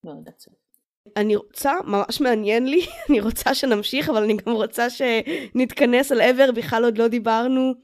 מאוד 0.05 0.29
עצוב. 0.29 0.55
אני 1.17 1.37
רוצה, 1.37 1.73
ממש 1.85 2.21
מעניין 2.21 2.67
לי, 2.67 2.87
אני 3.11 3.21
רוצה 3.21 3.55
שנמשיך, 3.55 4.09
אבל 4.09 4.23
אני 4.23 4.37
גם 4.37 4.53
רוצה 4.53 4.87
שנתכנס 4.91 6.13
על 6.13 6.21
עבר, 6.21 6.53
בכלל 6.53 6.85
עוד 6.85 6.99
לא 6.99 7.09
דיברנו 7.09 7.75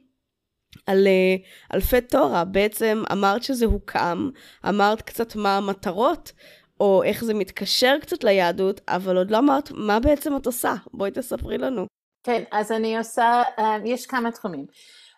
על 0.87 1.06
uh, 1.06 1.74
אלפי 1.74 2.00
תורה. 2.00 2.44
בעצם 2.44 3.02
אמרת 3.12 3.42
שזה 3.42 3.66
הוקם, 3.66 4.30
אמרת 4.68 5.02
קצת 5.02 5.37
מה 5.37 5.56
המטרות, 5.56 6.32
או 6.80 7.02
איך 7.02 7.24
זה 7.24 7.35
מתקשר 7.35 7.96
קצת 8.00 8.24
ליהדות, 8.24 8.80
אבל 8.88 9.16
עוד 9.16 9.30
לא 9.30 9.38
אמרת 9.38 9.70
מה 9.70 10.00
בעצם 10.00 10.37
את 10.37 10.46
עושה. 10.46 10.74
בואי 10.92 11.11
תספרי 11.11 11.58
לנו. 11.58 11.87
כן, 12.22 12.42
אז 12.52 12.72
אני 12.72 12.98
עושה, 12.98 13.42
אה, 13.58 13.76
יש 13.85 14.06
כמה 14.06 14.32
תחומים. 14.32 14.66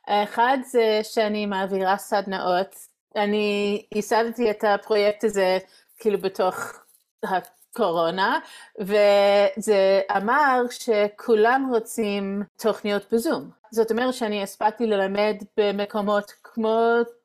אחד 0.08 0.58
זה 0.70 1.00
שאני 1.02 1.46
מעבירה 1.46 1.96
סדנאות. 1.96 2.74
אני 3.16 3.82
ייסדתי 3.94 4.50
את 4.50 4.64
הפרויקט 4.64 5.24
הזה 5.24 5.58
כאילו 5.98 6.18
בתוך 6.18 6.56
הקורונה, 7.74 8.38
וזה 8.80 10.00
אמר 10.16 10.62
שכולם 10.70 11.68
רוצים 11.72 12.42
תוכניות 12.62 13.12
בזום. 13.12 13.50
זאת 13.70 13.90
אומרת 13.90 14.14
שאני 14.14 14.42
הספקתי 14.42 14.86
ללמד 14.86 15.36
במקומות 15.56 16.32
כמו 16.42 16.78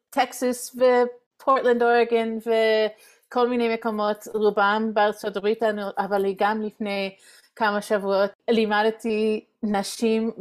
טקסס 0.10 0.76
ופורטלנד 0.76 1.84
אורגן 1.84 2.38
ו... 2.46 2.52
כל 3.32 3.50
מיני 3.50 3.74
מקומות, 3.74 4.28
רובם 4.34 4.92
בארצות 4.94 5.38
הברית, 5.38 5.64
אבל 5.98 6.26
גם 6.38 6.62
לפני 6.62 7.16
כמה 7.56 7.82
שבועות 7.82 8.32
לימדתי 8.50 9.46
נשים 9.64 10.32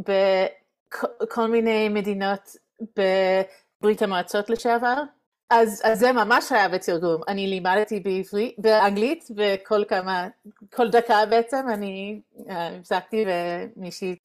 בכל 1.22 1.46
מיני 1.46 1.88
מדינות 1.88 2.56
בברית 2.80 4.02
המועצות 4.02 4.50
לשעבר, 4.50 5.02
אז, 5.50 5.82
אז 5.84 5.98
זה 5.98 6.12
ממש 6.12 6.52
היה 6.52 6.68
בתרגום. 6.68 7.22
אני 7.28 7.46
לימדתי 7.46 8.00
בעברית, 8.00 8.54
באנגלית, 8.58 9.24
וכל 9.36 9.84
כמה, 9.88 10.28
כל 10.72 10.90
דקה 10.90 11.26
בעצם 11.26 11.66
אני 11.72 12.20
הפסקתי 12.48 13.24
ומישהי 13.28 14.16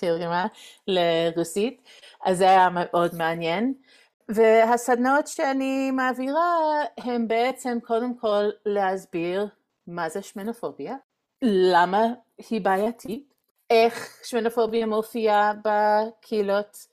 תרגמה 0.00 0.46
לרוסית, 0.86 1.82
אז 2.24 2.38
זה 2.38 2.44
היה 2.44 2.68
מאוד 2.70 3.14
מעניין. 3.14 3.74
והסדנאות 4.28 5.26
שאני 5.26 5.90
מעבירה 5.90 6.84
הן 6.98 7.28
בעצם 7.28 7.78
קודם 7.84 8.14
כל 8.18 8.44
להסביר 8.66 9.48
מה 9.86 10.08
זה 10.08 10.22
שמנופוביה, 10.22 10.96
למה 11.42 12.06
היא 12.50 12.60
בעייתית, 12.60 13.34
איך 13.70 14.20
שמנופוביה 14.24 14.86
מופיעה 14.86 15.52
בקהילות 15.64 16.86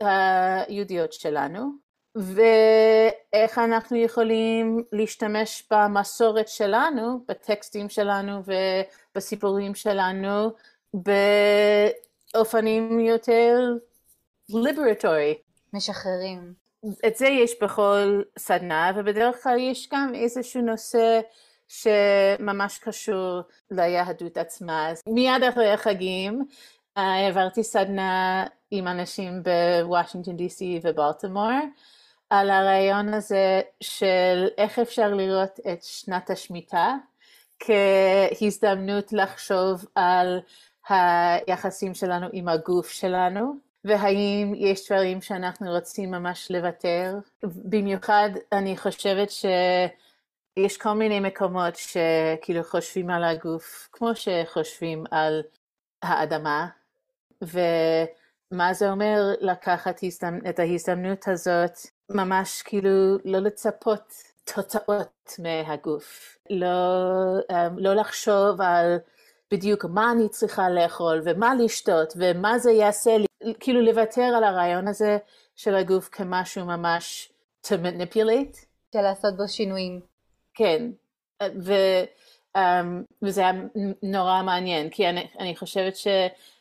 היהודיות 0.00 1.12
שלנו, 1.12 1.70
ואיך 2.14 3.58
אנחנו 3.58 3.96
יכולים 3.96 4.84
להשתמש 4.92 5.68
במסורת 5.70 6.48
שלנו, 6.48 7.24
בטקסטים 7.28 7.88
שלנו 7.88 8.42
ובסיפורים 9.14 9.74
שלנו, 9.74 10.50
באופנים 12.34 13.00
יותר 13.00 13.60
ליברטורי. 14.48 15.38
משחררים. 15.72 16.52
את 17.06 17.16
זה 17.16 17.26
יש 17.26 17.54
בכל 17.62 18.22
סדנה, 18.38 18.92
ובדרך 18.96 19.42
כלל 19.42 19.58
יש 19.58 19.88
גם 19.92 20.12
איזשהו 20.14 20.62
נושא 20.62 21.20
שממש 21.68 22.78
קשור 22.78 23.40
ליהדות 23.70 24.36
עצמה. 24.36 24.90
אז 24.90 25.02
מיד 25.06 25.42
אחרי 25.48 25.72
החגים 25.72 26.44
העברתי 26.96 27.64
סדנה 27.64 28.46
עם 28.70 28.88
אנשים 28.88 29.42
בוושינגטון 29.42 30.36
די.סי 30.36 30.80
ובלטימור 30.82 31.50
על 32.30 32.50
הרעיון 32.50 33.14
הזה 33.14 33.60
של 33.80 34.48
איך 34.58 34.78
אפשר 34.78 35.14
לראות 35.14 35.60
את 35.72 35.82
שנת 35.82 36.30
השמיטה 36.30 36.94
כהזדמנות 37.60 39.12
לחשוב 39.12 39.84
על 39.94 40.40
היחסים 40.88 41.94
שלנו 41.94 42.26
עם 42.32 42.48
הגוף 42.48 42.90
שלנו, 42.90 43.52
והאם 43.84 44.52
יש 44.56 44.90
דברים 44.90 45.20
שאנחנו 45.22 45.70
רוצים 45.70 46.10
ממש 46.10 46.50
לוותר. 46.50 47.14
במיוחד 47.42 48.30
אני 48.52 48.76
חושבת 48.76 49.30
שיש 49.30 50.76
כל 50.76 50.92
מיני 50.92 51.20
מקומות 51.20 51.76
שכאילו 51.76 52.64
חושבים 52.64 53.10
על 53.10 53.24
הגוף 53.24 53.88
כמו 53.92 54.10
שחושבים 54.14 55.04
על 55.10 55.42
האדמה, 56.02 56.66
ומה 57.42 58.72
זה 58.72 58.90
אומר 58.90 59.20
לקחת 59.40 60.00
את 60.48 60.58
ההזדמנות 60.58 61.28
הזאת, 61.28 61.78
ממש 62.10 62.62
כאילו 62.62 63.18
לא 63.24 63.38
לצפות 63.38 64.12
תוצאות 64.54 65.38
מהגוף, 65.38 66.38
לא, 66.50 66.70
לא 67.76 67.94
לחשוב 67.94 68.60
על 68.60 68.98
בדיוק 69.50 69.84
מה 69.84 70.12
אני 70.12 70.28
צריכה 70.28 70.70
לאכול 70.70 71.20
ומה 71.24 71.54
לשתות 71.54 72.12
ומה 72.16 72.58
זה 72.58 72.72
יעשה 72.72 73.18
לי, 73.18 73.54
כאילו 73.60 73.80
לוותר 73.80 74.22
על 74.36 74.44
הרעיון 74.44 74.88
הזה 74.88 75.18
של 75.56 75.74
הגוף 75.74 76.08
כמשהו 76.08 76.64
ממש 76.64 77.32
to 77.66 77.70
manipulate. 77.70 78.66
של 78.92 79.00
לעשות 79.02 79.36
בו 79.36 79.48
שינויים. 79.48 80.00
כן, 80.54 80.90
ו, 81.42 81.72
um, 82.56 82.60
וזה 83.22 83.40
היה 83.40 83.52
נורא 84.02 84.42
מעניין, 84.42 84.90
כי 84.90 85.08
אני, 85.08 85.26
אני 85.38 85.56
חושבת 85.56 85.96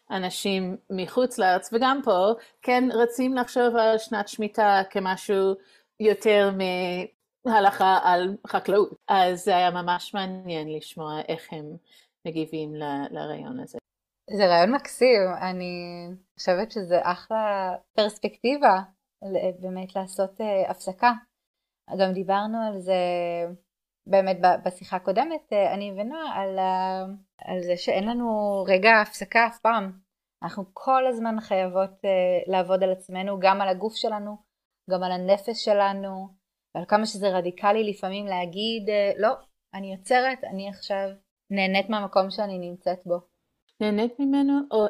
שאנשים 0.09 0.77
מחוץ 0.89 1.37
לארץ 1.37 1.73
וגם 1.73 2.01
פה, 2.03 2.27
כן 2.61 2.83
רצים 2.93 3.33
לחשוב 3.33 3.75
על 3.75 3.97
שנת 3.97 4.27
שמיטה 4.27 4.81
כמשהו 4.89 5.53
יותר 5.99 6.49
מהלכה 7.45 7.99
על 8.03 8.37
חקלאות. 8.47 8.95
אז 9.07 9.43
זה 9.43 9.55
היה 9.55 9.71
ממש 9.71 10.13
מעניין 10.13 10.77
לשמוע 10.77 11.21
איך 11.27 11.47
הם 11.51 11.65
מגיבים 12.27 12.75
ל, 12.75 12.83
לרעיון 13.11 13.59
הזה. 13.59 13.77
זה 14.37 14.45
רעיון 14.45 14.75
מקסים, 14.75 15.21
אני 15.41 15.73
חושבת 16.39 16.71
שזה 16.71 16.99
אחלה 17.03 17.75
פרספקטיבה 17.93 18.79
באמת 19.59 19.95
לעשות 19.95 20.41
uh, 20.41 20.71
הפסקה. 20.71 21.11
גם 21.99 22.13
דיברנו 22.13 22.57
על 22.67 22.79
זה 22.79 22.93
באמת 24.09 24.37
בשיחה 24.65 24.95
הקודמת, 24.95 25.53
uh, 25.53 25.73
אני 25.73 25.91
ונועה, 25.97 26.41
על, 26.41 26.59
uh, 26.59 27.51
על 27.51 27.61
זה 27.61 27.77
שאין 27.77 28.07
לנו 28.09 28.63
רגע 28.67 29.01
הפסקה 29.01 29.47
אף 29.47 29.59
פעם. 29.59 29.91
אנחנו 30.43 30.63
כל 30.73 31.07
הזמן 31.07 31.39
חייבות 31.39 31.89
uh, 31.89 32.51
לעבוד 32.51 32.83
על 32.83 32.91
עצמנו, 32.91 33.39
גם 33.39 33.61
על 33.61 33.69
הגוף 33.69 33.95
שלנו, 33.95 34.37
גם 34.89 35.03
על 35.03 35.11
הנפש 35.11 35.65
שלנו, 35.65 36.27
ועל 36.75 36.85
כמה 36.87 37.05
שזה 37.05 37.29
רדיקלי 37.29 37.89
לפעמים 37.89 38.25
להגיד, 38.25 38.89
לא, 39.17 39.33
אני 39.73 39.93
יוצרת, 39.93 40.43
אני 40.43 40.69
עכשיו 40.69 41.09
נהנית 41.49 41.89
מהמקום 41.89 42.29
שאני 42.29 42.57
נמצאת 42.59 42.99
בו. 43.05 43.19
נהנית 43.81 44.19
ממנו, 44.19 44.53
או 44.71 44.85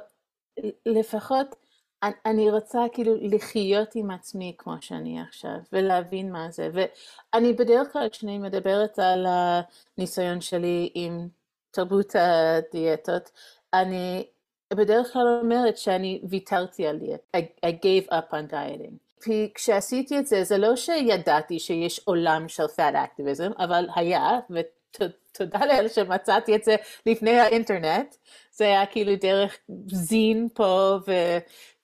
לפחות 0.86 1.56
אני 2.04 2.52
רוצה 2.52 2.80
כאילו 2.92 3.16
לחיות 3.22 3.96
עם 3.96 4.12
עצמי 4.12 4.56
כמו 4.58 4.74
שאני 4.82 5.22
עכשיו, 5.22 5.56
ולהבין 5.74 6.32
מה 6.32 6.52
זה. 6.52 6.70
ואני 6.74 7.54
בדרך 7.54 7.94
כלל 7.94 8.10
כשאני 8.10 8.38
מדברת 8.38 9.00
על 9.00 9.26
הניסיון 9.30 10.42
שלי 10.42 10.90
עם 10.94 11.28
תרבות 11.72 12.16
הדיאטות, 12.16 13.32
אני 13.74 14.28
בדרך 14.74 15.14
כלל 15.14 15.40
אומרת 15.42 15.78
שאני 15.78 16.22
ויתרתי 16.30 16.88
על 16.88 16.98
דיאט. 16.98 17.22
I, 17.38 17.66
I 17.66 17.70
gave 17.70 18.12
up 18.12 18.34
on 18.34 18.52
dieting. 18.52 19.24
כי 19.24 19.52
כשעשיתי 19.56 20.20
את 20.20 20.28
זה, 20.28 20.44
זה 20.44 20.58
לא 20.58 20.76
שידעתי 20.76 21.60
שיש 21.60 22.02
עולם 22.06 22.50
של 22.50 22.64
fat 22.64 22.96
activism, 22.96 23.64
אבל 23.64 23.88
היה, 23.96 24.40
תודה 25.32 25.66
לאל 25.66 25.88
שמצאתי 25.88 26.56
את 26.56 26.64
זה 26.64 26.76
לפני 27.06 27.40
האינטרנט, 27.40 28.16
זה 28.52 28.66
היה 28.66 28.86
כאילו 28.86 29.16
דרך 29.16 29.58
זין 29.88 30.48
פה 30.54 30.98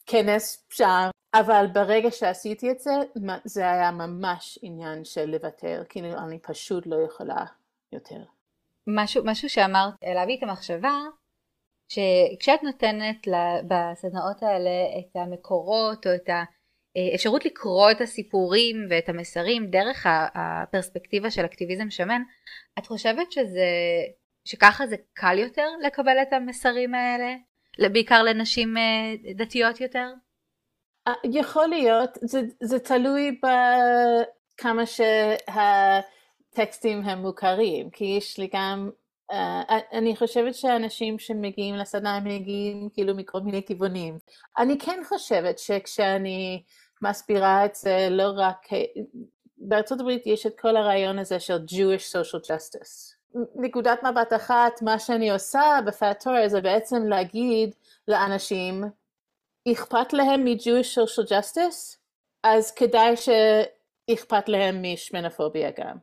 וכנס 0.05 0.67
שם, 0.69 1.09
אבל 1.33 1.65
ברגע 1.73 2.11
שעשיתי 2.11 2.71
את 2.71 2.79
זה, 2.79 2.91
זה 3.45 3.71
היה 3.71 3.91
ממש 3.91 4.59
עניין 4.61 5.05
של 5.05 5.25
לוותר, 5.25 5.83
כאילו 5.89 6.07
אני 6.17 6.39
פשוט 6.39 6.87
לא 6.87 6.95
יכולה 7.05 7.45
יותר. 7.91 8.23
משהו, 8.87 9.23
משהו 9.25 9.49
שאמרת 9.49 9.93
העלה 10.01 10.25
בי 10.25 10.35
את 10.37 10.43
המחשבה, 10.43 10.93
שכשאת 11.89 12.63
נותנת 12.63 13.27
בסדנאות 13.67 14.43
האלה 14.43 14.69
את 14.99 15.15
המקורות 15.15 16.07
או 16.07 16.15
את 16.15 16.29
ה... 16.29 16.43
אפשרות 17.15 17.45
לקרוא 17.45 17.91
את 17.91 18.01
הסיפורים 18.01 18.75
ואת 18.89 19.09
המסרים 19.09 19.69
דרך 19.69 20.05
הפרספקטיבה 20.35 21.31
של 21.31 21.45
אקטיביזם 21.45 21.89
שמן, 21.89 22.21
את 22.79 22.85
חושבת 22.85 23.31
שזה, 23.31 23.67
שככה 24.45 24.87
זה 24.87 24.95
קל 25.13 25.37
יותר 25.37 25.67
לקבל 25.83 26.17
את 26.21 26.33
המסרים 26.33 26.93
האלה? 26.93 27.35
בעיקר 27.79 28.23
לנשים 28.23 28.77
אה, 28.77 29.15
דתיות 29.35 29.81
יותר? 29.81 30.07
אה, 31.07 31.13
יכול 31.23 31.67
להיות, 31.67 32.09
זה, 32.21 32.41
זה 32.63 32.79
תלוי 32.79 33.39
בכמה 33.41 34.83
שהטקסטים 36.55 37.01
הם 37.01 37.21
מוכרים, 37.21 37.89
כי 37.89 38.05
יש 38.05 38.37
לי 38.37 38.49
גם, 38.53 38.89
uh, 39.31 39.35
אני 39.93 40.15
חושבת 40.15 40.55
שאנשים 40.55 41.19
שמגיעים 41.19 41.75
לסדנה 41.75 42.15
הם 42.15 42.23
מגיעים 42.23 42.89
כאילו 42.93 43.15
מכל 43.15 43.39
מיני 43.39 43.65
כיוונים. 43.65 44.19
אני 44.57 44.77
כן 44.79 45.01
חושבת 45.07 45.59
שכשאני 45.59 46.63
מסבירה 47.01 47.65
את 47.65 47.75
זה 47.75 48.07
לא 48.11 48.31
רק, 48.35 48.67
בארצות 49.57 49.99
הברית 49.99 50.27
יש 50.27 50.45
את 50.45 50.59
כל 50.59 50.77
הרעיון 50.77 51.19
הזה 51.19 51.39
של 51.39 51.57
Jewish 51.71 52.15
social 52.15 52.41
justice. 52.41 53.14
נקודת 53.55 54.03
מבט 54.03 54.33
אחת, 54.33 54.81
מה 54.81 54.99
שאני 54.99 55.31
עושה 55.31 55.79
בפאטור 55.85 56.47
זה 56.47 56.61
בעצם 56.61 57.03
להגיד 57.07 57.75
לאנשים, 58.07 58.83
אכפת 59.71 60.13
להם 60.13 60.43
מ-Jewish 60.43 60.97
social 60.97 61.27
justice? 61.27 61.97
אז 62.43 62.71
כדאי 62.71 63.15
שאכפת 63.17 64.49
להם 64.49 64.83
משמנופוביה 64.93 65.71
גם. 65.79 65.97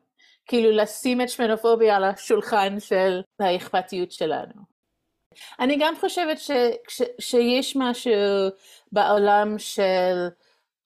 כאילו 0.46 0.70
לשים 0.70 1.20
את 1.20 1.28
שמנופוביה 1.28 1.96
על 1.96 2.04
השולחן 2.04 2.80
של 2.80 3.20
האכפתיות 3.40 4.12
שלנו. 4.12 4.72
אני 5.60 5.76
גם 5.80 5.94
חושבת 6.00 6.38
ש, 6.38 6.50
ש, 6.88 7.02
שיש 7.18 7.76
משהו 7.76 8.12
בעולם 8.92 9.58
של 9.58 10.28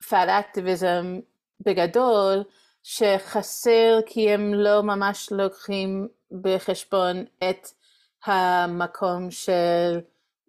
פאט 0.09 0.29
אקטיביזם 0.29 1.19
בגדול 1.59 2.43
שחסר 2.83 3.99
כי 4.05 4.31
הם 4.31 4.53
לא 4.53 4.81
ממש 4.81 5.31
לוקחים 5.31 6.07
בחשבון 6.31 7.25
את 7.49 7.67
המקום 8.25 9.31
של 9.31 9.99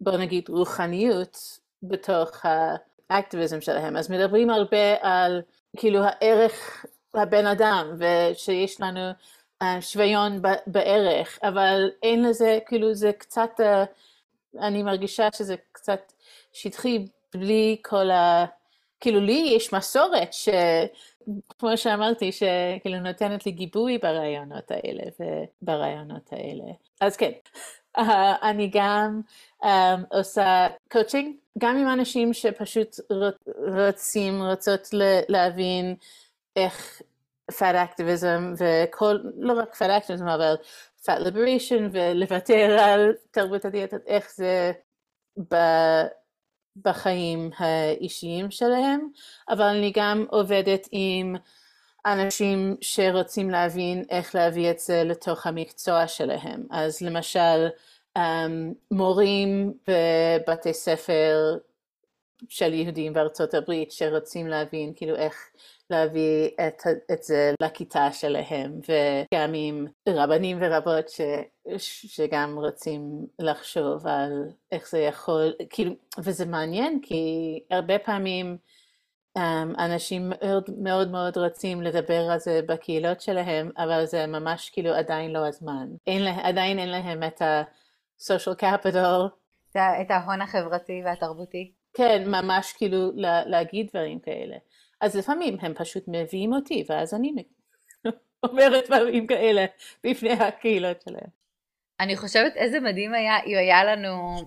בוא 0.01 0.17
נגיד 0.17 0.49
רוחניות 0.49 1.59
בתוך 1.83 2.45
האקטיביזם 3.09 3.61
שלהם. 3.61 3.97
אז 3.97 4.11
מדברים 4.11 4.49
הרבה 4.49 4.95
על 5.01 5.41
כאילו 5.77 5.99
הערך 6.03 6.85
הבן 7.13 7.45
אדם 7.45 7.95
ושיש 7.97 8.81
לנו 8.81 9.11
uh, 9.63 9.65
שוויון 9.81 10.41
בערך, 10.67 11.39
אבל 11.43 11.89
אין 12.03 12.23
לזה, 12.23 12.59
כאילו 12.65 12.93
זה 12.93 13.11
קצת, 13.13 13.59
uh, 13.59 14.59
אני 14.59 14.83
מרגישה 14.83 15.27
שזה 15.35 15.55
קצת 15.71 16.13
שטחי 16.53 17.05
בלי 17.33 17.77
כל 17.81 18.11
ה... 18.11 18.45
כאילו 18.99 19.19
לי 19.19 19.53
יש 19.55 19.73
מסורת 19.73 20.33
ש... 20.33 20.49
כמו 21.59 21.77
שאמרתי, 21.77 22.31
שכאילו 22.31 22.99
נותנת 22.99 23.45
לי 23.45 23.51
גיבוי 23.51 23.97
ברעיונות 23.97 24.71
האלה 24.71 25.03
וברעיונות 25.19 26.33
האלה. 26.33 26.71
אז 27.01 27.17
כן, 27.17 27.31
uh, 27.97 28.01
אני 28.41 28.71
גם 28.73 29.21
um, 29.63 29.67
עושה 30.09 30.67
קואוצ'ינג, 30.91 31.35
גם 31.57 31.77
עם 31.77 31.87
אנשים 31.87 32.33
שפשוט 32.33 32.95
רוצים, 33.77 34.41
רוצות 34.41 34.87
להבין 35.29 35.95
איך 36.55 37.01
פאט 37.57 37.75
אקטיביזם 37.75 38.53
וכל, 38.57 39.17
לא 39.37 39.53
רק 39.53 39.75
פאט 39.75 39.89
אקטיביזם, 39.89 40.27
אבל 40.27 40.55
פאט 41.05 41.19
ליבריישן 41.19 41.89
ולוותר 41.91 42.79
על 42.79 43.13
תרבות 43.31 43.65
הדיאטות, 43.65 44.01
איך 44.07 44.31
זה 44.35 44.71
ב... 45.51 45.55
בחיים 46.75 47.51
האישיים 47.57 48.51
שלהם, 48.51 49.07
אבל 49.49 49.65
אני 49.65 49.91
גם 49.95 50.25
עובדת 50.29 50.87
עם 50.91 51.35
אנשים 52.05 52.75
שרוצים 52.81 53.49
להבין 53.49 54.03
איך 54.09 54.35
להביא 54.35 54.71
את 54.71 54.79
זה 54.79 55.03
לתוך 55.03 55.47
המקצוע 55.47 56.07
שלהם. 56.07 56.63
אז 56.71 57.01
למשל, 57.01 57.67
um, 58.17 58.21
מורים 58.91 59.73
בבתי 59.87 60.73
ספר 60.73 61.57
של 62.49 62.73
יהודים 62.73 63.13
בארצות 63.13 63.53
הברית 63.53 63.91
שרוצים 63.91 64.47
להבין 64.47 64.93
כאילו 64.95 65.15
איך 65.15 65.49
להביא 65.89 66.49
את, 66.67 66.81
את 67.11 67.23
זה 67.23 67.53
לכיתה 67.61 68.11
שלהם, 68.11 68.79
וגם 68.89 69.51
עם 69.53 69.87
רבנים 70.09 70.57
ורבות 70.61 71.09
ש, 71.09 71.21
שגם 71.77 72.55
רוצים 72.59 73.25
לחשוב 73.39 74.07
על 74.07 74.49
איך 74.71 74.89
זה 74.89 74.99
יכול, 74.99 75.53
כאילו, 75.69 75.93
וזה 76.17 76.45
מעניין 76.45 76.99
כי 77.01 77.23
הרבה 77.71 77.99
פעמים 77.99 78.57
um, 79.37 79.41
אנשים 79.79 80.29
מאוד 80.29 80.69
מאוד 80.77 81.11
מאוד 81.11 81.37
רוצים 81.37 81.81
לדבר 81.81 82.29
על 82.31 82.39
זה 82.39 82.61
בקהילות 82.67 83.21
שלהם, 83.21 83.71
אבל 83.77 84.05
זה 84.05 84.27
ממש 84.27 84.69
כאילו 84.69 84.93
עדיין 84.93 85.31
לא 85.31 85.47
הזמן. 85.47 85.87
אין 86.07 86.23
לה, 86.23 86.37
עדיין 86.43 86.79
אין 86.79 86.89
להם 86.89 87.23
את 87.23 87.41
ה-social 87.41 88.61
capital. 88.61 89.29
את 89.75 90.11
ההון 90.11 90.41
החברתי 90.41 91.01
והתרבותי. 91.05 91.71
כן, 91.93 92.23
ממש 92.27 92.73
כאילו 92.73 93.11
להגיד 93.45 93.87
דברים 93.89 94.19
כאלה. 94.19 94.55
אז 95.01 95.15
לפעמים 95.15 95.57
הם 95.61 95.73
פשוט 95.73 96.03
מביאים 96.07 96.53
אותי, 96.53 96.83
ואז 96.89 97.13
אני 97.13 97.33
אומרת 98.49 98.85
דברים 98.87 99.27
כאלה 99.27 99.65
בפני 100.03 100.31
הקהילות 100.31 101.01
שלהם. 101.01 101.29
אני 101.99 102.17
חושבת 102.17 102.55
איזה 102.55 102.79
מדהים 102.79 103.13
היה 103.13 103.43
אם 103.45 103.57
היה 103.57 103.83
לנו, 103.83 104.37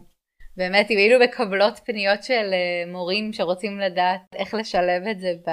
באמת, 0.56 0.90
אם 0.90 0.96
היינו 0.96 1.24
מקבלות 1.24 1.78
פניות 1.84 2.22
של 2.22 2.50
אה, 2.52 2.92
מורים 2.92 3.32
שרוצים 3.32 3.78
לדעת 3.78 4.20
איך 4.34 4.54
לשלב 4.54 5.02
את 5.10 5.20
זה 5.20 5.32
ב... 5.46 5.50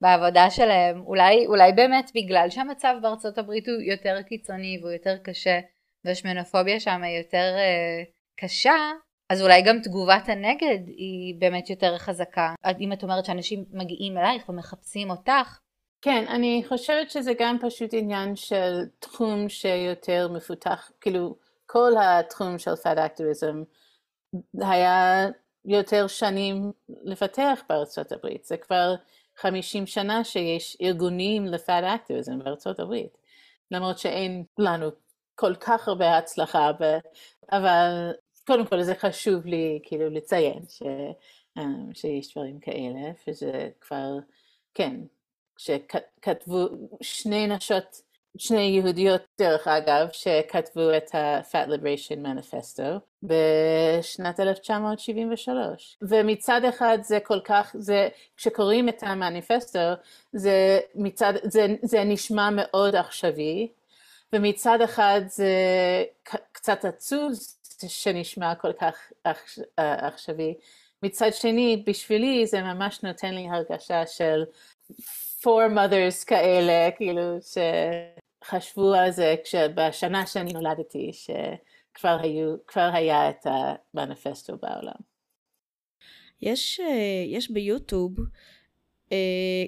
בעבודה 0.00 0.50
שלהם. 0.50 1.00
אולי, 1.06 1.46
אולי 1.46 1.72
באמת 1.72 2.10
בגלל 2.14 2.50
שהמצב 2.50 2.94
בארצות 3.02 3.38
הברית 3.38 3.68
הוא 3.68 3.80
יותר 3.80 4.22
קיצוני 4.22 4.78
והוא 4.80 4.92
יותר 4.92 5.16
קשה, 5.18 5.60
והשמנופוביה 6.04 6.80
שם 6.80 7.02
היא 7.02 7.18
יותר 7.18 7.54
uh, 7.56 8.10
קשה, 8.40 8.76
אז 9.30 9.42
אולי 9.42 9.62
גם 9.62 9.78
תגובת 9.82 10.28
הנגד 10.28 10.78
היא 10.86 11.34
באמת 11.38 11.70
יותר 11.70 11.98
חזקה. 11.98 12.54
אם 12.80 12.92
את 12.92 13.02
אומרת 13.02 13.24
שאנשים 13.24 13.64
מגיעים 13.72 14.18
אלייך 14.18 14.48
ומחפשים 14.48 15.10
אותך. 15.10 15.58
כן, 16.02 16.24
אני 16.28 16.62
חושבת 16.68 17.10
שזה 17.10 17.32
גם 17.38 17.56
פשוט 17.60 17.90
עניין 17.92 18.36
של 18.36 18.84
תחום 18.98 19.48
שיותר 19.48 20.28
מפותח, 20.28 20.90
כאילו 21.00 21.36
כל 21.66 21.92
התחום 22.00 22.58
של 22.58 22.76
פאד 22.76 22.98
אקטיביזם 22.98 23.62
היה 24.60 25.26
יותר 25.64 26.06
שנים 26.06 26.72
לפתח 26.88 27.62
בארצות 27.68 28.12
הברית. 28.12 28.44
זה 28.44 28.56
כבר 28.56 28.94
50 29.36 29.86
שנה 29.86 30.24
שיש 30.24 30.76
ארגונים 30.82 31.46
לפאד 31.46 31.84
אקטיביזם 31.84 32.38
בארצות 32.38 32.80
הברית. 32.80 33.18
למרות 33.70 33.98
שאין 33.98 34.44
לנו 34.58 34.88
כל 35.34 35.54
כך 35.54 35.88
הרבה 35.88 36.18
הצלחה, 36.18 36.70
אבל 37.52 38.12
קודם 38.48 38.66
כל 38.66 38.82
זה 38.82 38.94
חשוב 38.94 39.46
לי 39.46 39.80
כאילו 39.82 40.10
לציין 40.10 40.62
ש, 40.68 40.82
um, 41.58 41.62
שיש 41.94 42.32
דברים 42.32 42.60
כאלה, 42.60 43.10
וזה 43.28 43.68
כבר, 43.80 44.18
כן, 44.74 45.00
שכתבו 45.56 46.68
שני 47.00 47.46
נשות, 47.46 48.02
שני 48.38 48.60
יהודיות 48.60 49.22
דרך 49.38 49.68
אגב, 49.68 50.08
שכתבו 50.12 50.96
את 50.96 51.14
ה-Fat 51.14 51.68
Liberation 51.68 52.18
Manifesto 52.24 52.82
בשנת 53.22 54.40
1973. 54.40 55.98
ומצד 56.02 56.60
אחד 56.68 56.98
זה 57.02 57.20
כל 57.20 57.40
כך, 57.44 57.76
זה, 57.78 58.08
כשקוראים 58.36 58.88
את 58.88 59.02
המניפסטו, 59.02 59.78
זה 60.32 60.80
מצד, 60.94 61.32
זה, 61.42 61.66
זה 61.82 62.04
נשמע 62.04 62.50
מאוד 62.52 62.96
עכשווי, 62.96 63.68
ומצד 64.32 64.80
אחד 64.80 65.20
זה 65.26 65.54
קצת 66.52 66.84
עצוב, 66.84 67.32
שנשמע 67.86 68.54
כל 68.54 68.72
כך 68.72 69.12
עכשווי. 69.76 70.54
מצד 71.02 71.30
שני, 71.32 71.82
בשבילי 71.86 72.46
זה 72.46 72.62
ממש 72.62 73.02
נותן 73.02 73.34
לי 73.34 73.48
הרגשה 73.48 74.06
של 74.06 74.44
four 75.42 75.70
mothers 75.74 76.24
כאלה, 76.26 76.90
כאילו 76.96 77.22
שחשבו 78.44 78.94
על 78.94 79.10
זה 79.10 79.34
בשנה 79.74 80.26
שאני 80.26 80.52
נולדתי, 80.52 81.10
שכבר 81.12 82.18
היו, 82.22 82.56
היה 82.74 83.30
את 83.30 83.46
המניפסטו 83.94 84.56
בעולם. 84.56 85.08
יש, 86.42 86.80
אה, 86.80 87.24
יש 87.26 87.50
ביוטיוב, 87.50 88.12
אה, 89.12 89.64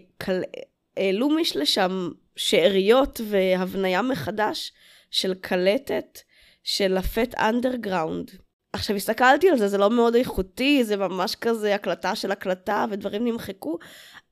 העלו 0.97 1.29
מיש 1.29 1.57
לשם 1.57 2.11
שאריות 2.37 3.21
והבניה 3.25 4.03
מחדש 4.03 4.73
של 5.11 5.35
קלטת 5.35 6.19
של 6.63 6.97
הפט 6.97 7.35
אנדרגראונד. 7.35 8.31
עכשיו 8.73 8.97
הסתכלתי 8.97 9.51
על 9.51 9.59
זה, 9.59 9.69
זה 9.69 9.79
לא 9.79 9.91
מאוד 9.91 10.15
איכותי, 10.15 10.85
זה 10.85 10.97
ממש 10.97 11.35
כזה 11.35 11.75
הקלטה 11.75 12.15
של 12.15 12.31
הקלטה 12.31 12.85
ודברים 12.91 13.25
נמחקו, 13.25 13.79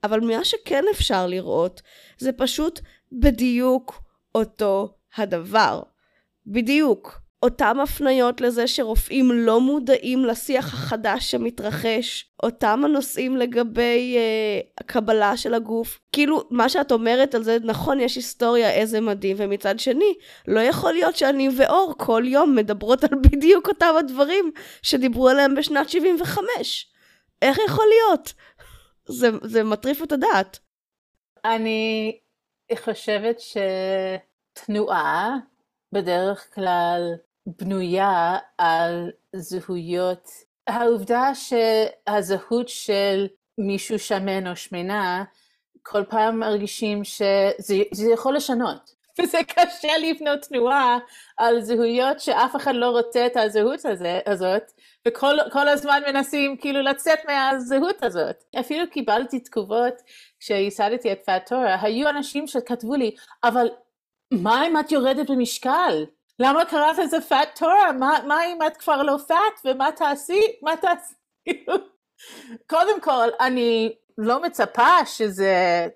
אבל 0.05 0.21
מה 0.21 0.45
שכן 0.45 0.85
אפשר 0.91 1.27
לראות, 1.27 1.83
זה 2.19 2.33
פשוט 2.33 2.81
בדיוק 3.13 4.03
אותו 4.35 4.95
הדבר. 5.17 5.83
בדיוק. 6.47 7.28
אותם 7.43 7.81
הפניות 7.81 8.41
לזה 8.41 8.67
שרופאים 8.67 9.31
לא 9.33 9.61
מודעים 9.61 10.25
לשיח 10.25 10.75
החדש 10.75 11.31
שמתרחש, 11.31 12.33
אותם 12.43 12.81
הנושאים 12.85 13.37
לגבי 13.37 14.17
אה, 14.17 14.61
הקבלה 14.81 15.37
של 15.37 15.55
הגוף. 15.55 16.01
כאילו, 16.13 16.45
מה 16.51 16.69
שאת 16.69 16.93
אומרת 16.93 17.35
על 17.35 17.43
זה, 17.43 17.57
נכון, 17.65 18.01
יש 18.01 18.17
היסטוריה, 18.17 18.71
איזה 18.71 19.01
מדהים, 19.01 19.37
ומצד 19.39 19.79
שני, 19.79 20.15
לא 20.49 20.61
יכול 20.61 20.93
להיות 20.93 21.17
שאני 21.17 21.49
ואור 21.57 21.95
כל 21.99 22.23
יום 22.27 22.57
מדברות 22.57 23.05
על 23.05 23.19
בדיוק 23.23 23.69
אותם 23.69 23.95
הדברים 23.99 24.51
שדיברו 24.83 25.29
עליהם 25.29 25.55
בשנת 25.55 25.89
75. 25.89 26.87
איך 27.43 27.59
יכול 27.67 27.85
להיות? 27.89 28.33
זה, 29.09 29.29
זה 29.43 29.65
מטריף 29.65 30.03
את 30.03 30.13
הדעת. 30.13 30.59
אני 31.45 32.19
חושבת 32.85 33.37
שתנועה 34.57 35.37
בדרך 35.93 36.55
כלל 36.55 37.15
בנויה 37.57 38.39
על 38.59 39.11
זהויות. 39.37 40.29
העובדה 40.67 41.31
שהזהות 41.35 42.69
של 42.69 43.27
מישהו 43.59 43.99
שמן 43.99 44.47
או 44.47 44.57
שמנה, 44.57 45.25
כל 45.83 46.05
פעם 46.09 46.39
מרגישים 46.39 47.05
שזה 47.05 48.11
יכול 48.13 48.37
לשנות. 48.37 48.91
וזה 49.23 49.39
קשה 49.49 49.99
לבנות 49.99 50.43
תנועה 50.43 50.99
על 51.37 51.61
זהויות 51.61 52.21
שאף 52.21 52.57
אחד 52.57 52.75
לא 52.75 52.91
רוצה 52.91 53.27
את 53.27 53.37
הזהות 53.37 53.85
הזה, 53.85 54.21
הזאת, 54.27 54.63
וכל 55.09 55.69
הזמן 55.69 56.03
מנסים 56.07 56.57
כאילו 56.57 56.83
לצאת 56.83 57.19
מהזהות 57.29 58.03
הזאת. 58.03 58.45
אפילו 58.61 58.91
קיבלתי 58.91 59.41
תגובות 59.41 59.95
כשייסדתי 60.41 61.13
את 61.13 61.21
פאטורה, 61.25 61.83
היו 61.83 62.09
אנשים 62.09 62.47
שכתבו 62.47 62.95
לי, 62.95 63.15
אבל 63.45 63.69
מה 64.33 64.67
אם 64.67 64.81
את 64.81 64.93
יורדת 64.93 65.31
במשקל? 65.31 66.05
למה 66.41 66.65
קראת 66.65 66.99
לזה 66.99 67.21
פאט 67.21 67.59
תורה? 67.59 67.93
מה, 67.93 68.19
מה 68.27 68.47
אם 68.47 68.59
את 68.67 68.77
כבר 68.77 69.03
לא 69.03 69.17
פאט 69.29 69.61
ומה 69.65 69.93
תעשי? 69.93 70.41
מה 70.63 70.77
תעשי? 70.77 71.15
קודם 72.71 73.01
כל, 73.01 73.29
אני 73.41 73.93
לא 74.19 74.43
מצפה 74.43 75.07
שזה 75.07 75.87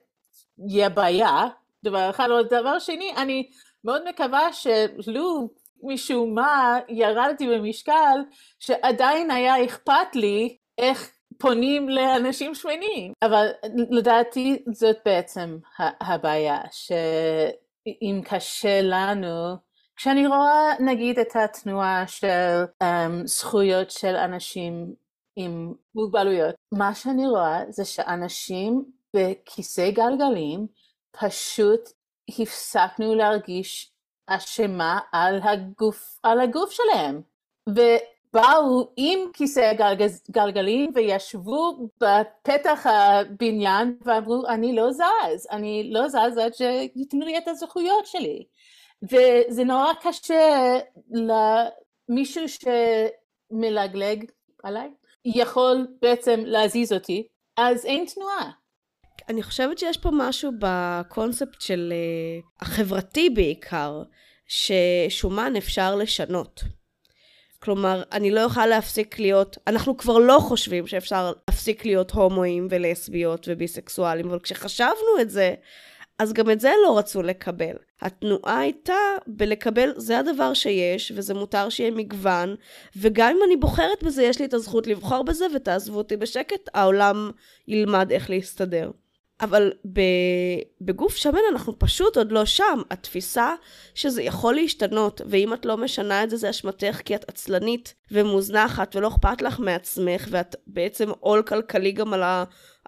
יהיה 0.68 0.88
בעיה, 0.88 1.46
דבר 1.84 2.10
אחד, 2.10 2.28
אבל 2.30 2.44
דבר 2.44 2.78
שני, 2.78 3.12
אני 3.16 3.50
מאוד 3.84 4.08
מקווה 4.08 4.52
שלו 4.52 5.48
משום 5.82 6.34
מה 6.34 6.78
ירדתי 6.88 7.46
במשקל, 7.48 8.20
שעדיין 8.58 9.30
היה 9.30 9.64
אכפת 9.64 10.14
לי 10.14 10.56
איך 10.78 11.10
פונים 11.38 11.88
לאנשים 11.88 12.54
שמנים. 12.54 13.12
אבל 13.22 13.46
לדעתי 13.90 14.62
זאת 14.72 14.96
בעצם 15.04 15.58
הבעיה, 15.78 16.58
שאם 16.70 18.20
קשה 18.24 18.80
לנו 18.82 19.56
כשאני 20.02 20.26
רואה 20.26 20.72
נגיד 20.80 21.18
את 21.18 21.36
התנועה 21.36 22.04
של 22.06 22.64
um, 22.82 22.86
זכויות 23.24 23.90
של 23.90 24.16
אנשים 24.16 24.94
עם 25.36 25.74
מוגבלויות, 25.94 26.54
מה 26.72 26.94
שאני 26.94 27.26
רואה 27.26 27.60
זה 27.68 27.84
שאנשים 27.84 28.84
בכיסא 29.16 29.90
גלגלים 29.90 30.66
פשוט 31.10 31.80
הפסקנו 32.28 33.14
להרגיש 33.14 33.92
אשמה 34.26 34.98
על 35.12 35.40
הגוף, 35.42 36.18
על 36.22 36.40
הגוף 36.40 36.70
שלהם. 36.70 37.20
ובאו 37.68 38.92
עם 38.96 39.18
כיסא 39.32 39.72
גלגל, 39.72 40.06
גלגלים 40.30 40.92
וישבו 40.94 41.88
בפתח 42.00 42.86
הבניין 42.86 43.98
ואמרו, 44.04 44.46
אני 44.48 44.74
לא 44.76 44.92
זז, 44.92 45.46
אני 45.50 45.90
לא 45.92 46.08
זז 46.08 46.38
עד 46.38 46.54
שייתנו 46.54 47.26
לי 47.26 47.38
את 47.38 47.48
הזכויות 47.48 48.06
שלי. 48.06 48.44
וזה 49.02 49.64
נורא 49.64 49.92
קשה 50.02 50.78
למישהו 52.08 52.44
שמלגלג 52.48 54.24
עליי, 54.62 54.90
יכול 55.24 55.86
בעצם 56.02 56.40
להזיז 56.44 56.92
אותי, 56.92 57.26
אז 57.56 57.84
אין 57.84 58.04
תנועה. 58.14 58.50
אני 59.28 59.42
חושבת 59.42 59.78
שיש 59.78 59.96
פה 59.96 60.10
משהו 60.12 60.52
בקונספט 60.58 61.60
של 61.60 61.92
uh, 61.92 62.46
החברתי 62.60 63.30
בעיקר, 63.30 64.02
ששומן 64.46 65.56
אפשר 65.56 65.96
לשנות. 65.96 66.62
כלומר, 67.58 68.02
אני 68.12 68.30
לא 68.30 68.40
יכולה 68.40 68.66
להפסיק 68.66 69.18
להיות, 69.18 69.58
אנחנו 69.66 69.96
כבר 69.96 70.18
לא 70.18 70.38
חושבים 70.40 70.86
שאפשר 70.86 71.32
להפסיק 71.48 71.84
להיות 71.84 72.10
הומואים 72.10 72.68
ולסביות 72.70 73.48
וביסקסואלים, 73.48 74.28
אבל 74.28 74.38
כשחשבנו 74.40 75.20
את 75.20 75.30
זה, 75.30 75.54
אז 76.18 76.32
גם 76.32 76.50
את 76.50 76.60
זה 76.60 76.72
לא 76.84 76.98
רצו 76.98 77.22
לקבל. 77.22 77.76
התנועה 78.02 78.58
הייתה 78.58 78.94
בלקבל, 79.26 79.92
זה 79.96 80.18
הדבר 80.18 80.54
שיש, 80.54 81.12
וזה 81.14 81.34
מותר 81.34 81.68
שיהיה 81.68 81.90
מגוון, 81.90 82.54
וגם 82.96 83.34
אם 83.36 83.38
אני 83.46 83.56
בוחרת 83.56 84.02
בזה, 84.02 84.22
יש 84.22 84.38
לי 84.38 84.44
את 84.44 84.54
הזכות 84.54 84.86
לבחור 84.86 85.24
בזה, 85.24 85.46
ותעזבו 85.54 85.98
אותי 85.98 86.16
בשקט, 86.16 86.68
העולם 86.74 87.30
ילמד 87.68 88.12
איך 88.12 88.30
להסתדר. 88.30 88.90
אבל 89.40 89.72
בגוף 90.80 91.16
שמן 91.16 91.40
אנחנו 91.52 91.78
פשוט 91.78 92.16
עוד 92.16 92.32
לא 92.32 92.44
שם. 92.44 92.82
התפיסה 92.90 93.54
שזה 93.94 94.22
יכול 94.22 94.54
להשתנות, 94.54 95.20
ואם 95.26 95.54
את 95.54 95.66
לא 95.66 95.76
משנה 95.76 96.24
את 96.24 96.30
זה, 96.30 96.36
זה 96.36 96.50
אשמתך 96.50 97.00
כי 97.04 97.14
את 97.14 97.28
עצלנית 97.28 97.94
ומוזנחת 98.10 98.96
ולא 98.96 99.08
אכפת 99.08 99.42
לך 99.42 99.58
מעצמך, 99.58 100.28
ואת 100.30 100.56
בעצם 100.66 101.10
עול 101.20 101.42
כלכלי 101.42 101.92
גם 101.92 102.14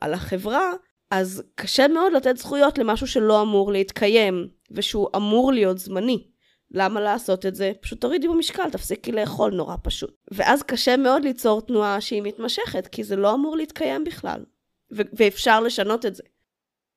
על, 0.00 0.14
החברה, 0.14 0.72
אז 1.11 1.42
קשה 1.55 1.88
מאוד 1.88 2.12
לתת 2.12 2.37
זכויות 2.37 2.79
למשהו 2.79 3.07
שלא 3.07 3.42
אמור 3.42 3.72
להתקיים, 3.72 4.48
ושהוא 4.70 5.09
אמור 5.16 5.53
להיות 5.53 5.79
זמני. 5.79 6.27
למה 6.70 7.00
לעשות 7.00 7.46
את 7.46 7.55
זה? 7.55 7.72
פשוט 7.81 8.00
תורידי 8.00 8.29
במשקל, 8.29 8.70
תפסיקי 8.70 9.12
לאכול, 9.12 9.55
נורא 9.55 9.77
פשוט. 9.83 10.16
ואז 10.31 10.62
קשה 10.62 10.96
מאוד 10.96 11.22
ליצור 11.22 11.61
תנועה 11.61 12.00
שהיא 12.00 12.22
מתמשכת, 12.22 12.87
כי 12.87 13.05
זה 13.05 13.16
לא 13.16 13.35
אמור 13.35 13.57
להתקיים 13.57 14.05
בכלל. 14.05 14.44
ו- 14.92 15.03
ואפשר 15.12 15.61
לשנות 15.61 16.07
את 16.07 16.14
זה. 16.14 16.22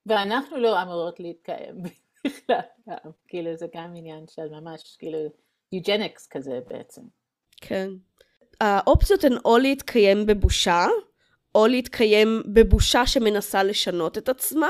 ואנחנו 0.06 0.56
לא 0.56 0.82
אמורות 0.82 1.20
להתקיים 1.20 1.82
בכלל, 2.24 3.10
כאילו 3.28 3.56
זה 3.56 3.66
גם 3.74 3.92
עניין 3.96 4.24
של 4.30 4.48
ממש, 4.48 4.96
כאילו, 4.98 5.18
יוג'ניקס 5.72 6.26
כזה 6.26 6.60
בעצם. 6.68 7.02
כן. 7.60 7.90
האופציות 8.60 9.24
הן 9.24 9.36
או 9.44 9.58
להתקיים 9.58 10.26
בבושה, 10.26 10.86
או 11.54 11.66
להתקיים 11.66 12.42
בבושה 12.46 13.06
שמנסה 13.06 13.62
לשנות 13.62 14.18
את 14.18 14.28
עצמה, 14.28 14.68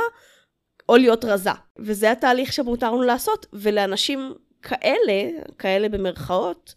או 0.88 0.96
להיות 0.96 1.24
רזה. 1.24 1.50
וזה 1.78 2.10
התהליך 2.10 2.52
שמותר 2.52 2.86
לנו 2.86 3.02
לעשות, 3.02 3.46
ולאנשים 3.52 4.34
כאלה, 4.62 5.22
כאלה 5.58 5.88
במרכאות, 5.88 6.74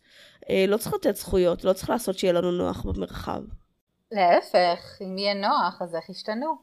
אה, 0.50 0.66
לא 0.68 0.78
צריך 0.78 0.94
לתת 0.96 1.16
זכויות, 1.16 1.64
לא 1.64 1.74
צריך 1.74 1.90
לעשות 1.90 2.20
שיהיה 2.20 2.34
לנו 2.34 2.52
נוח 2.52 2.84
במרחב. 2.86 3.42
להפך, 4.12 5.02
אם 5.02 5.18
יהיה 5.18 5.34
נוח, 5.34 5.82
אז 5.82 5.96
איך 5.96 6.10
ישתנו? 6.10 6.56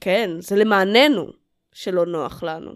כן, 0.00 0.30
זה 0.38 0.56
למעננו 0.56 1.26
שלא 1.72 2.06
נוח 2.06 2.42
לנו. 2.42 2.72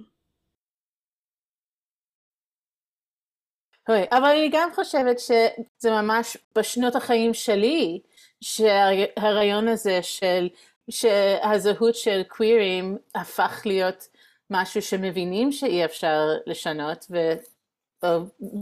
אבל 3.89 4.25
אני 4.25 4.51
גם 4.53 4.69
חושבת 4.75 5.19
שזה 5.19 5.91
ממש 5.91 6.37
בשנות 6.59 6.97
החיים 6.97 7.35
שלי, 7.35 8.01
שהרעיון 8.41 9.69
הזה 9.69 10.03
של, 10.03 10.49
שהזהות 10.91 11.95
של 11.95 12.23
קווירים 12.29 12.99
הפך 13.15 13.63
להיות 13.65 14.09
משהו 14.51 14.83
שמבינים 14.83 15.53
שאי 15.53 15.85
אפשר 15.85 16.21
לשנות, 16.47 17.07
ו, 17.11 17.33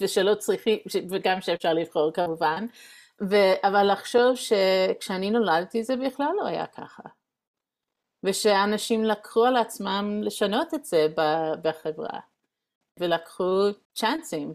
ושלא 0.00 0.34
צריכים, 0.34 0.78
וגם 1.10 1.40
שאפשר 1.40 1.72
לבחור 1.72 2.12
כמובן, 2.12 2.66
ו, 3.30 3.36
אבל 3.62 3.92
לחשוב 3.92 4.34
שכשאני 4.34 5.30
נולדתי 5.30 5.82
זה 5.82 5.96
בכלל 5.96 6.32
לא 6.40 6.46
היה 6.46 6.66
ככה. 6.66 7.02
ושאנשים 8.24 9.04
לקחו 9.04 9.44
על 9.44 9.56
עצמם 9.56 10.20
לשנות 10.22 10.74
את 10.74 10.84
זה 10.84 11.06
בחברה, 11.62 12.20
ולקחו 13.00 13.60
צ'אנסים. 13.94 14.54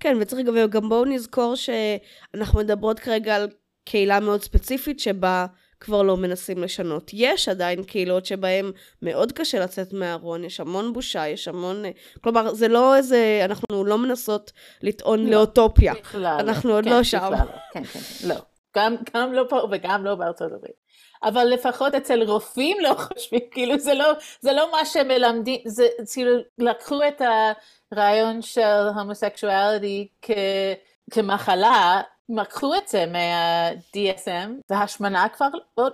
כן, 0.00 0.16
וצריך 0.20 0.46
גם 0.70 0.88
בואו 0.88 1.04
נזכור 1.04 1.54
שאנחנו 1.54 2.58
מדברות 2.58 2.98
כרגע 2.98 3.36
על 3.36 3.48
קהילה 3.84 4.20
מאוד 4.20 4.42
ספציפית 4.42 5.00
שבה 5.00 5.46
כבר 5.80 6.02
לא 6.02 6.16
מנסים 6.16 6.62
לשנות. 6.62 7.10
יש 7.14 7.48
עדיין 7.48 7.84
קהילות 7.84 8.26
שבהן 8.26 8.72
מאוד 9.02 9.32
קשה 9.32 9.60
לצאת 9.60 9.92
מהארון, 9.92 10.44
יש 10.44 10.60
המון 10.60 10.92
בושה, 10.92 11.28
יש 11.28 11.48
המון... 11.48 11.82
כלומר, 12.20 12.54
זה 12.54 12.68
לא 12.68 12.96
איזה... 12.96 13.42
אנחנו 13.44 13.84
לא 13.84 13.98
מנסות 13.98 14.52
לטעון 14.82 15.24
לא, 15.24 15.30
לאוטופיה. 15.30 15.94
בכלל. 15.94 16.36
אנחנו 16.40 16.72
עוד 16.72 16.84
כן, 16.84 16.90
לא 16.90 17.02
שם. 17.02 17.30
בכלל, 17.32 17.46
כן, 17.72 17.84
כן, 17.84 18.28
לא. 18.28 18.34
גם, 18.76 18.96
גם 19.14 19.32
לא 19.32 19.44
פה 19.48 19.68
וגם 19.70 20.04
לא 20.04 20.14
בארצות 20.14 20.52
הברית. 20.52 20.90
אבל 21.22 21.44
לפחות 21.44 21.94
אצל 21.94 22.22
רופאים 22.22 22.76
לא 22.80 22.94
חושבים, 22.94 23.40
כאילו 23.50 23.78
זה 23.78 23.94
לא, 23.94 24.12
זה 24.40 24.52
לא 24.52 24.72
מה 24.72 24.84
שמלמדים, 24.84 25.60
זה 25.66 25.88
כאילו 26.12 26.36
לקחו 26.58 27.00
את 27.08 27.22
הרעיון 27.92 28.42
של 28.42 28.88
הומוסקסואליטי 28.96 30.08
כ, 30.22 30.30
כמחלה, 31.10 32.00
לקחו 32.36 32.74
את 32.74 32.88
זה 32.88 33.06
מה-DSM, 33.06 34.50
והשמנה 34.70 35.26
כבר 35.28 35.48
עוד, 35.74 35.92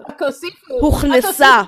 רק 0.00 0.22
הוסיפו. 0.22 0.74
הוכנסה. 0.80 1.62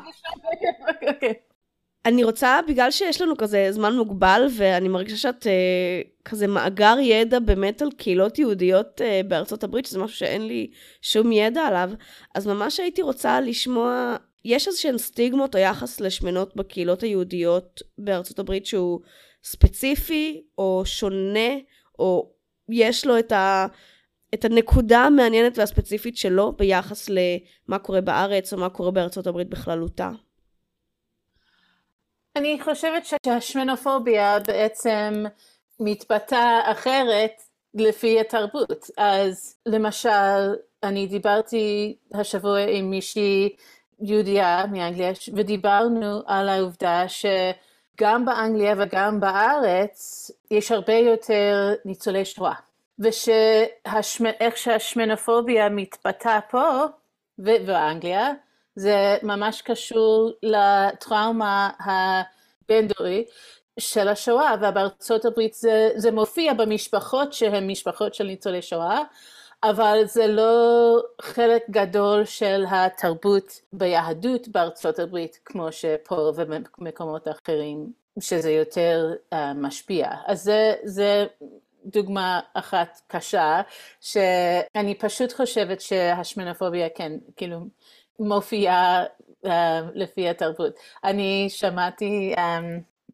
אני 2.06 2.24
רוצה, 2.24 2.60
בגלל 2.68 2.90
שיש 2.90 3.20
לנו 3.20 3.36
כזה 3.36 3.68
זמן 3.70 3.96
מוגבל, 3.96 4.46
ואני 4.56 4.88
מרגישה 4.88 5.16
שאת 5.16 5.46
אה, 5.46 6.00
כזה 6.24 6.46
מאגר 6.46 6.96
ידע 7.00 7.38
באמת 7.38 7.82
על 7.82 7.90
קהילות 7.96 8.38
יהודיות 8.38 9.00
אה, 9.00 9.20
בארצות 9.28 9.64
הברית, 9.64 9.86
שזה 9.86 9.98
משהו 9.98 10.16
שאין 10.16 10.46
לי 10.46 10.70
שום 11.02 11.32
ידע 11.32 11.60
עליו, 11.62 11.90
אז 12.34 12.46
ממש 12.46 12.80
הייתי 12.80 13.02
רוצה 13.02 13.40
לשמוע, 13.40 14.16
יש 14.44 14.68
איזשהן 14.68 14.98
סטיגמות 14.98 15.54
או 15.54 15.60
יחס 15.60 16.00
לשמנות 16.00 16.56
בקהילות 16.56 17.02
היהודיות 17.02 17.82
בארצות 17.98 18.38
הברית 18.38 18.66
שהוא 18.66 19.00
ספציפי, 19.44 20.42
או 20.58 20.82
שונה, 20.84 21.50
או 21.98 22.32
יש 22.68 23.06
לו 23.06 23.18
את 23.18 23.32
ה... 23.32 23.66
את 24.34 24.44
הנקודה 24.44 24.98
המעניינת 24.98 25.58
והספציפית 25.58 26.16
שלו 26.16 26.52
ביחס 26.52 27.08
למה 27.08 27.78
קורה 27.78 28.00
בארץ 28.00 28.52
או 28.52 28.58
מה 28.58 28.68
קורה 28.70 28.90
בארצות 28.90 29.26
הברית 29.26 29.48
בכללותה. 29.48 30.10
אני 32.36 32.58
חושבת 32.64 33.06
שהשמנופוביה 33.26 34.38
בעצם 34.38 35.24
מתבטאה 35.80 36.72
אחרת 36.72 37.32
לפי 37.74 38.20
התרבות. 38.20 38.90
אז 38.96 39.56
למשל, 39.66 40.54
אני 40.82 41.06
דיברתי 41.06 41.96
השבוע 42.14 42.60
עם 42.60 42.90
מישהי 42.90 43.56
יהודייה 44.00 44.64
מאנגליה, 44.72 45.12
ודיברנו 45.34 46.20
על 46.26 46.48
העובדה 46.48 47.04
שגם 47.08 48.24
באנגליה 48.24 48.74
וגם 48.78 49.20
בארץ 49.20 50.30
יש 50.50 50.72
הרבה 50.72 50.94
יותר 50.94 51.74
ניצולי 51.84 52.24
שואה. 52.24 52.54
ואיך 53.02 54.56
שהשמנופוביה 54.56 55.68
מתבטאה 55.68 56.40
פה, 56.50 56.84
ובאנגליה, 57.38 58.30
זה 58.74 59.16
ממש 59.22 59.62
קשור 59.62 60.32
לטראומה 60.42 61.70
הבין-דורי 61.80 63.24
של 63.78 64.08
השואה, 64.08 64.54
ובארצות 64.60 65.24
הברית 65.24 65.54
זה, 65.54 65.90
זה 65.96 66.10
מופיע 66.10 66.52
במשפחות 66.52 67.32
שהן 67.32 67.70
משפחות 67.70 68.14
של 68.14 68.24
ניצולי 68.24 68.62
שואה, 68.62 69.02
אבל 69.62 70.02
זה 70.04 70.26
לא 70.26 70.96
חלק 71.20 71.62
גדול 71.70 72.24
של 72.24 72.64
התרבות 72.70 73.60
ביהדות 73.72 74.48
בארצות 74.48 74.98
הברית, 74.98 75.38
כמו 75.44 75.72
שפה 75.72 76.32
ובמקומות 76.36 77.28
אחרים, 77.28 77.92
שזה 78.20 78.50
יותר 78.50 79.12
uh, 79.34 79.36
משפיע. 79.54 80.10
אז 80.26 80.42
זה, 80.42 80.74
זה 80.84 81.26
דוגמה 81.84 82.40
אחת 82.54 83.00
קשה, 83.06 83.60
שאני 84.00 84.94
פשוט 84.94 85.32
חושבת 85.32 85.80
שהשמנופוביה, 85.80 86.88
כן, 86.94 87.12
כאילו, 87.36 87.58
מופיעה 88.18 89.04
uh, 89.46 89.48
לפי 89.94 90.28
התרבות. 90.28 90.74
אני 91.04 91.46
שמעתי, 91.48 92.34
um, 92.36 92.40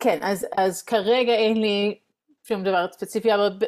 כן, 0.00 0.18
אז, 0.22 0.46
אז 0.56 0.82
כרגע 0.82 1.32
אין 1.32 1.60
לי 1.60 1.98
שום 2.44 2.64
דבר 2.64 2.86
ספציפי, 2.92 3.34
אבל 3.34 3.58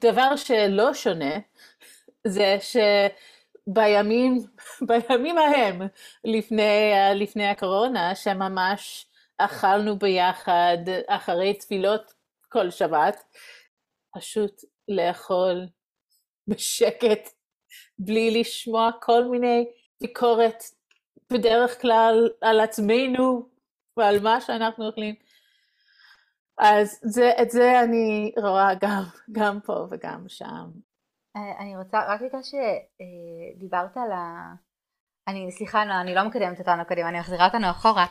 דבר 0.00 0.36
שלא 0.36 0.94
שונה, 0.94 1.34
זה 2.26 2.58
בימים, 3.66 4.38
בימים 4.88 5.38
ההם, 5.38 5.82
לפני, 6.24 6.92
לפני 7.14 7.46
הקורונה, 7.46 8.14
שממש 8.14 9.06
אכלנו 9.38 9.98
ביחד 9.98 10.78
אחרי 11.06 11.54
תפילות 11.54 12.14
כל 12.48 12.70
שבת, 12.70 13.22
פשוט 14.16 14.52
לאכול 14.88 15.66
בשקט, 16.48 17.28
בלי 17.98 18.40
לשמוע 18.40 18.90
כל 19.02 19.24
מיני 19.24 19.66
ביקורת 20.00 20.62
בדרך 21.32 21.80
כלל 21.80 22.30
על 22.40 22.60
עצמנו 22.60 23.48
ועל 23.96 24.20
מה 24.22 24.40
שאנחנו 24.40 24.86
אוכלים. 24.86 25.14
אז 26.58 27.00
זה, 27.02 27.30
את 27.42 27.50
זה 27.50 27.80
אני 27.80 28.32
רואה 28.36 28.74
גם, 28.80 29.02
גם 29.32 29.60
פה 29.60 29.86
וגם 29.90 30.24
שם. 30.28 30.70
אה, 31.36 31.60
אני 31.60 31.76
רוצה, 31.76 31.98
רק 32.08 32.20
בגלל 32.20 32.40
שדיברת 32.42 33.96
על 33.96 34.12
ה... 34.12 34.54
אני, 35.30 35.52
סליחה, 35.52 35.84
לא, 35.84 35.92
אני 36.00 36.14
לא 36.14 36.22
מקדמת 36.22 36.58
אותנו 36.58 36.82
קדימה, 36.88 37.08
אני 37.08 37.18
מחזירה 37.18 37.46
אותנו 37.46 37.70
אחורה. 37.70 38.06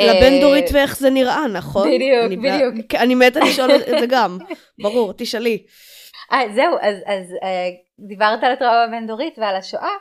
לבן 0.00 0.32
אה, 0.32 0.40
דורית 0.40 0.64
ואיך 0.72 0.96
זה 0.96 1.10
נראה, 1.10 1.48
נכון? 1.48 1.88
בדיוק, 1.88 2.24
אני 2.26 2.36
בדיוק. 2.36 2.94
אני 2.94 3.14
מתה 3.14 3.40
לשאול 3.40 3.70
את 3.70 4.00
זה 4.00 4.06
גם, 4.08 4.38
ברור, 4.82 5.12
תשאלי. 5.16 5.66
아, 6.30 6.34
זהו, 6.54 6.78
אז, 6.80 6.96
אז 7.06 7.34
דיברת 8.08 8.44
על 8.44 8.52
הטראומה 8.52 8.84
הבין-דורית 8.84 9.38
ועל 9.38 9.56
השואה. 9.56 9.94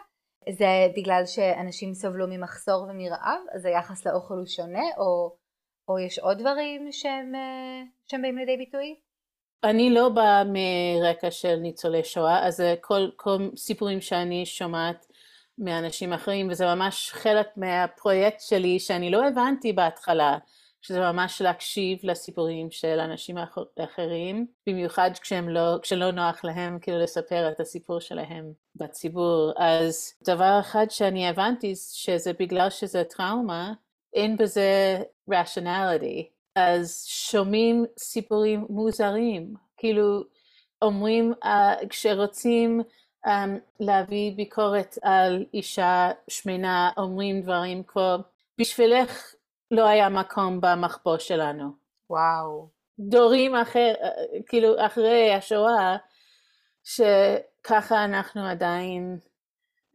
זה 0.49 0.66
בגלל 0.97 1.26
שאנשים 1.26 1.93
סבלו 1.93 2.28
ממחסור 2.28 2.88
ומרעב, 2.89 3.39
אז 3.55 3.66
היחס 3.66 4.05
לאוכל 4.05 4.34
הוא 4.34 4.45
שונה, 4.45 4.84
או, 4.97 5.36
או 5.89 5.99
יש 5.99 6.20
עוד 6.20 6.38
דברים 6.38 6.91
שהם, 6.91 7.32
שהם 8.05 8.22
באים 8.22 8.38
לידי 8.38 8.57
ביטוי? 8.57 8.95
אני 9.64 9.89
לא 9.89 10.09
באה 10.09 10.43
מרקע 10.43 11.32
של 11.32 11.55
ניצולי 11.55 12.03
שואה, 12.03 12.47
אז 12.47 12.64
כל, 12.82 13.09
כל 13.16 13.49
סיפורים 13.55 14.01
שאני 14.01 14.45
שומעת 14.45 15.05
מאנשים 15.58 16.14
אחרים, 16.14 16.47
וזה 16.49 16.66
ממש 16.66 17.12
חלק 17.14 17.47
מהפרויקט 17.58 18.39
שלי 18.39 18.80
שאני 18.80 19.12
לא 19.12 19.28
הבנתי 19.28 19.74
בהתחלה, 19.74 20.38
שזה 20.82 20.99
ממש 20.99 21.41
להקשיב 21.41 21.99
לסיפורים 22.04 22.72
של 22.72 22.99
אנשים 22.99 23.38
אחרים, 23.84 24.47
במיוחד 24.68 25.12
לא, 25.47 25.78
כשלא 25.82 26.12
נוח 26.12 26.45
להם 26.45 26.80
כאילו 26.80 26.99
לספר 26.99 27.49
את 27.51 27.60
הסיפור 27.60 27.99
שלהם 27.99 28.51
בציבור. 28.76 29.51
אז 29.58 30.14
דבר 30.24 30.58
אחד 30.60 30.86
שאני 30.89 31.30
הבנתי 31.30 31.74
שזה 31.76 32.32
בגלל 32.39 32.70
שזה 32.70 33.04
טראומה, 33.04 33.74
אין 34.14 34.38
בזה 34.38 35.01
rationality. 35.32 36.24
אז 36.56 37.06
שומעים 37.08 37.86
סיפורים 37.97 38.66
מוזרים, 38.70 39.54
כאילו 39.78 40.24
אומרים 40.82 41.34
uh, 41.43 41.88
כשרוצים 41.89 42.82
um, 43.26 43.30
להביא 43.80 44.36
ביקורת 44.36 44.97
על 45.01 45.45
אישה 45.53 46.11
שמנה, 46.28 46.89
אומרים 46.97 47.41
דברים 47.41 47.84
כמו 47.84 48.17
בשבילך 48.57 49.34
לא 49.71 49.88
היה 49.88 50.09
מקום 50.09 50.61
במחבוא 50.61 51.17
שלנו. 51.17 51.71
וואו. 52.09 52.67
דורים 52.99 53.55
אחר, 53.55 53.93
כאילו 54.47 54.86
אחרי 54.86 55.34
השואה, 55.34 55.97
שככה 56.84 58.03
אנחנו 58.05 58.45
עדיין 58.47 59.17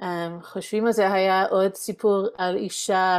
um, 0.02 0.04
חושבים 0.42 0.86
על 0.86 0.92
זה. 0.92 1.12
היה 1.12 1.46
עוד 1.46 1.74
סיפור 1.74 2.26
על 2.38 2.56
אישה 2.56 3.18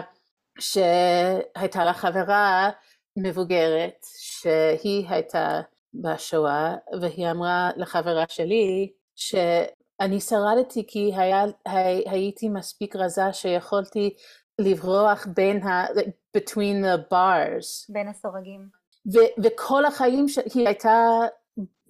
שהייתה 0.60 1.86
לה 1.86 1.94
חברה 1.94 2.70
מבוגרת, 3.18 4.06
שהיא 4.18 5.06
הייתה 5.10 5.62
בשואה, 5.94 6.76
והיא 7.02 7.32
אמרה 7.32 7.70
לחברה 7.76 8.26
שלי, 8.30 8.92
שאני 10.02 10.20
שרדתי 10.20 10.88
כי 10.88 11.12
היה, 11.16 11.44
הייתי 12.06 12.50
מספיק 12.50 12.96
רזה 12.96 13.34
שיכולתי 13.34 14.16
לברוח 14.60 15.28
בין 15.36 15.64
ה... 15.64 15.86
between 16.38 16.84
the 16.84 17.12
bars. 17.14 17.94
בין 17.94 18.08
הסורגים. 18.08 18.70
ו- 19.14 19.44
וכל 19.44 19.86
החיים 19.86 20.28
שהיא 20.28 20.68
הייתה 20.68 21.10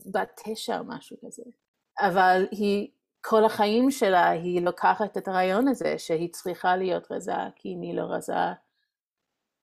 בת 0.05 0.41
תשע 0.45 0.79
או 0.79 0.83
משהו 0.87 1.17
כזה, 1.25 1.43
אבל 1.99 2.47
היא, 2.51 2.87
כל 3.21 3.45
החיים 3.45 3.91
שלה 3.91 4.29
היא 4.29 4.61
לוקחת 4.61 5.17
את 5.17 5.27
הרעיון 5.27 5.67
הזה 5.67 5.97
שהיא 5.97 6.33
צריכה 6.33 6.75
להיות 6.75 7.11
רזה, 7.11 7.33
כי 7.55 7.69
אם 7.69 7.81
היא 7.81 7.93
לא 7.93 8.03
רזה, 8.03 8.33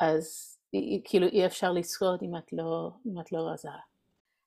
אז 0.01 0.57
היא, 0.73 1.01
כאילו 1.05 1.27
אי 1.27 1.47
אפשר 1.47 1.73
לשרוד 1.73 2.21
אם 2.23 2.37
את 2.37 2.53
לא, 2.53 2.91
אם 3.07 3.21
את 3.21 3.33
לא 3.33 3.39
רזה. 3.53 3.69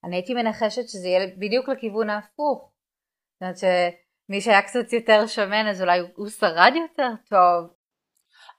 אני 0.03 0.15
הייתי 0.15 0.33
מנחשת 0.33 0.89
שזה 0.89 1.07
יהיה 1.07 1.27
בדיוק 1.37 1.69
לכיוון 1.69 2.09
ההפוך. 2.09 2.68
זאת 3.39 3.41
אומרת 3.41 3.57
שמי 4.27 4.41
שהיה 4.41 4.61
קצת 4.61 4.93
יותר 4.93 5.27
שמן 5.27 5.67
אז 5.67 5.81
אולי 5.81 5.99
הוא 6.15 6.29
שרד 6.29 6.73
יותר 6.75 7.09
טוב, 7.29 7.73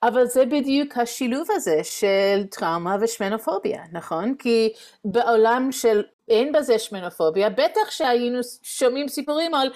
אבל 0.03 0.27
זה 0.27 0.47
בדיוק 0.47 0.99
השילוב 0.99 1.49
הזה 1.51 1.85
של 1.85 2.47
טראומה 2.51 2.97
ושמנופוביה, 3.01 3.83
נכון? 3.93 4.35
כי 4.39 4.73
בעולם 5.05 5.69
של 5.73 6.03
אין 6.29 6.53
בזה 6.53 6.79
שמנופוביה, 6.79 7.51
בטח 7.51 7.91
שהיינו 7.91 8.39
שומעים 8.63 9.09
סיפורים 9.09 9.55
על 9.55 9.73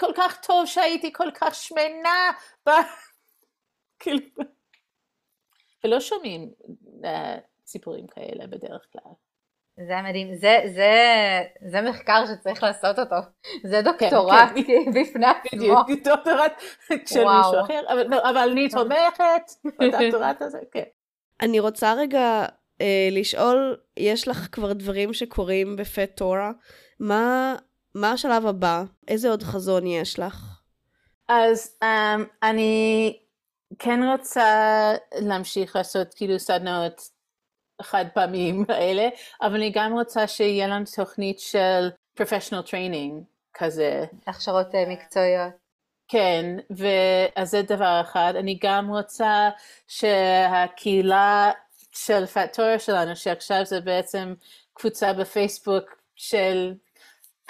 כל 0.00 0.12
כך 0.16 0.40
טוב 0.46 0.66
שהייתי 0.66 1.12
כל 1.12 1.30
כך 1.34 1.54
שמנה, 1.54 2.30
ב... 2.66 2.70
כאילו, 4.00 4.20
ולא 5.84 6.00
שומעים 6.00 6.52
uh, 7.02 7.06
סיפורים 7.66 8.06
כאלה 8.06 8.46
בדרך 8.46 8.86
כלל. 8.92 9.12
זה 9.76 10.02
מדהים, 10.08 10.34
זה, 10.34 10.58
זה, 10.74 10.92
זה 11.70 11.80
מחקר 11.82 12.24
שצריך 12.26 12.62
לעשות 12.62 12.98
אותו, 12.98 13.16
זה 13.64 13.82
דוקטורט 13.82 14.48
כן, 14.54 14.62
כן. 14.62 14.90
בפני 14.90 15.26
עצמו. 15.26 15.58
בדיוק, 15.58 16.04
דוקטורט 16.04 16.52
של 16.88 17.24
מישהו 17.24 17.60
אחר, 17.64 17.80
אבל, 17.88 18.14
אבל 18.14 18.48
אני 18.52 18.68
תומכת 18.68 19.68
בדוקטורט 19.80 20.42
הזה, 20.42 20.58
כן. 20.72 20.82
אני 21.40 21.60
רוצה 21.60 21.94
רגע 21.94 22.46
אה, 22.80 23.08
לשאול, 23.10 23.76
יש 23.96 24.28
לך 24.28 24.48
כבר 24.52 24.72
דברים 24.72 25.12
שקורים 25.12 25.76
בפט 25.76 26.16
תורה, 26.16 26.52
מה, 27.00 27.54
מה 27.94 28.12
השלב 28.12 28.46
הבא? 28.46 28.82
איזה 29.08 29.30
עוד 29.30 29.42
חזון 29.42 29.86
יש 29.86 30.18
לך? 30.18 30.60
אז 31.28 31.78
um, 31.84 32.22
אני 32.42 33.16
כן 33.78 34.00
רוצה 34.12 34.92
להמשיך 35.20 35.76
לעשות 35.76 36.14
כאילו 36.14 36.38
סדנאות 36.38 37.13
חד 37.82 38.04
פעמים 38.14 38.64
האלה, 38.68 39.08
אבל 39.42 39.54
אני 39.54 39.70
גם 39.70 39.92
רוצה 39.92 40.26
שיהיה 40.26 40.66
לנו 40.66 40.84
תוכנית 40.96 41.38
של 41.38 41.88
professional 42.20 42.66
training 42.66 43.22
כזה. 43.54 44.04
הכשרות 44.26 44.74
אה, 44.74 44.84
מקצועיות. 44.88 45.52
כן, 46.08 46.56
ואז 46.70 47.50
זה 47.50 47.62
דבר 47.62 48.00
אחד. 48.00 48.32
אני 48.38 48.58
גם 48.62 48.90
רוצה 48.90 49.50
שהקהילה 49.88 51.50
של 51.92 52.26
פאטורה 52.26 52.78
שלנו, 52.78 53.16
שעכשיו 53.16 53.64
זה 53.64 53.80
בעצם 53.80 54.34
קבוצה 54.74 55.12
בפייסבוק 55.12 55.84
של 56.16 56.74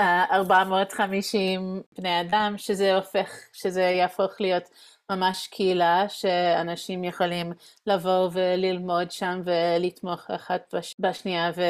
uh, 0.01 0.03
אה, 0.03 0.25
450 0.33 1.83
בני 1.99 2.21
אדם, 2.21 2.55
שזה 2.59 2.97
הופך, 2.97 3.31
שזה 3.53 3.83
יהפוך 3.83 4.41
להיות 4.41 4.69
ממש 5.11 5.47
קהילה 5.47 6.09
שאנשים 6.09 7.05
יכולים 7.05 7.53
לבוא 7.87 8.29
וללמוד 8.33 9.11
שם 9.11 9.43
ולתמוך 9.45 10.31
אחת 10.31 10.75
בשנייה 10.99 11.51
ו, 11.57 11.63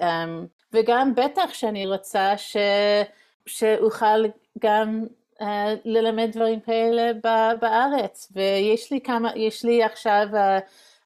um, 0.00 0.46
וגם 0.72 1.14
בטח 1.14 1.54
שאני 1.54 1.86
רוצה 1.86 2.32
ש, 2.36 2.56
שאוכל 3.46 4.24
גם 4.58 5.04
uh, 5.40 5.44
ללמד 5.84 6.30
דברים 6.32 6.60
כאלה 6.60 7.12
בארץ. 7.60 8.32
ויש 8.32 8.92
לי 8.92 9.00
כמה, 9.00 9.30
יש 9.36 9.64
לי 9.64 9.82
עכשיו 9.82 10.26
uh, 10.32 10.36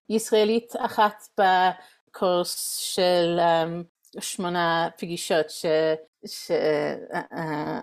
ישראלית 0.09 0.73
אחת 0.79 1.29
בקורס 1.39 2.77
של 2.77 3.39
um, 3.39 3.96
שמונה 4.21 4.89
פגישות. 4.99 5.47
שזה 6.27 6.97
אה, 7.33 7.81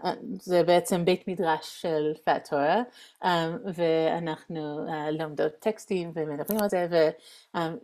אה, 0.54 0.64
בעצם 0.64 1.06
בית 1.06 1.28
מדרש 1.28 1.82
של 1.82 2.14
פאטורה 2.26 2.82
אה, 3.24 3.50
ואנחנו 3.74 4.86
לומדות 5.12 5.52
טקסטים 5.60 6.12
ומדברים 6.16 6.60
על 6.62 6.70
זה 6.70 6.88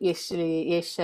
ויש 0.01 0.31
לי, 0.31 0.65
יש 0.67 0.99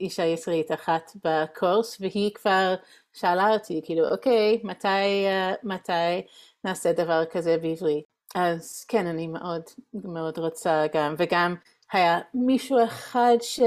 אישה 0.00 0.24
ישראלית 0.24 0.72
אחת 0.72 1.12
בקורס 1.24 1.96
והיא 2.00 2.34
כבר 2.34 2.74
שאלה 3.12 3.48
אותי 3.52 3.80
כאילו 3.84 4.08
אוקיי 4.08 4.60
מתי, 4.64 5.26
מתי 5.62 6.22
נעשה 6.64 6.92
דבר 6.92 7.24
כזה 7.24 7.56
בעברית 7.62 8.04
אז 8.34 8.84
כן 8.88 9.06
אני 9.06 9.26
מאוד 9.26 9.62
מאוד 9.94 10.38
רוצה 10.38 10.86
גם 10.94 11.14
וגם 11.18 11.54
היה 11.92 12.20
מישהו 12.34 12.84
אחד 12.84 13.36
ש... 13.40 13.60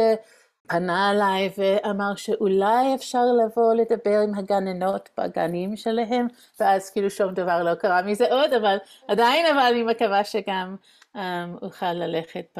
פנה 0.67 1.11
אליי 1.11 1.49
ואמר 1.57 2.15
שאולי 2.15 2.95
אפשר 2.95 3.23
לבוא 3.45 3.73
לדבר 3.73 4.19
עם 4.19 4.35
הגננות 4.35 5.09
בגנים 5.17 5.77
שלהם, 5.77 6.27
ואז 6.59 6.89
כאילו 6.89 7.09
שום 7.09 7.33
דבר 7.33 7.63
לא 7.63 7.75
קרה 7.75 8.01
מזה 8.01 8.33
עוד, 8.33 8.53
אבל 8.53 8.77
עדיין 9.07 9.45
אבל 9.45 9.59
אני 9.59 9.83
מקווה 9.83 10.23
שגם 10.23 10.75
um, 11.15 11.19
אוכל 11.61 11.93
ללכת 11.93 12.57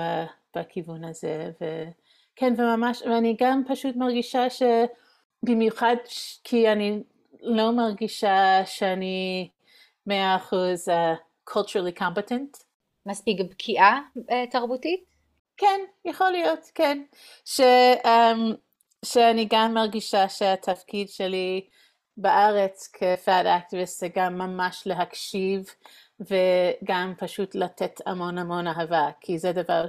בכיוון 0.55 1.03
הזה, 1.03 1.51
וכן 1.55 2.53
וממש, 2.57 3.01
ואני 3.01 3.35
גם 3.39 3.63
פשוט 3.67 3.95
מרגישה 3.95 4.45
שבמיוחד 4.49 5.95
כי 6.43 6.71
אני 6.71 7.03
לא 7.41 7.71
מרגישה 7.71 8.61
שאני 8.65 9.49
מאה 10.07 10.35
אחוז 10.35 10.89
uh, 10.89 10.91
culturally 11.49 11.99
competent. 11.99 12.63
מספיק 13.05 13.41
בקיאה 13.51 13.99
תרבותית? 14.51 15.10
כן, 15.61 15.81
יכול 16.05 16.31
להיות, 16.31 16.59
כן. 16.75 17.03
ש, 17.45 17.61
um, 18.03 18.55
שאני 19.05 19.47
גם 19.49 19.73
מרגישה 19.73 20.29
שהתפקיד 20.29 21.09
שלי 21.09 21.67
בארץ 22.17 22.89
כפאד 22.93 23.45
אקטיביסט 23.45 23.99
זה 23.99 24.07
גם 24.15 24.37
ממש 24.37 24.83
להקשיב 24.85 25.65
וגם 26.19 27.13
פשוט 27.17 27.55
לתת 27.55 28.01
המון 28.05 28.37
המון 28.37 28.67
אהבה, 28.67 29.09
כי 29.19 29.39
זה 29.39 29.51
דבר 29.51 29.85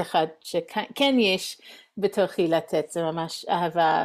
אחד 0.00 0.26
שכן 0.40 1.14
יש 1.18 1.60
בתוכי 1.98 2.48
לתת, 2.48 2.90
זה 2.90 3.02
ממש 3.02 3.44
אהבה 3.48 4.04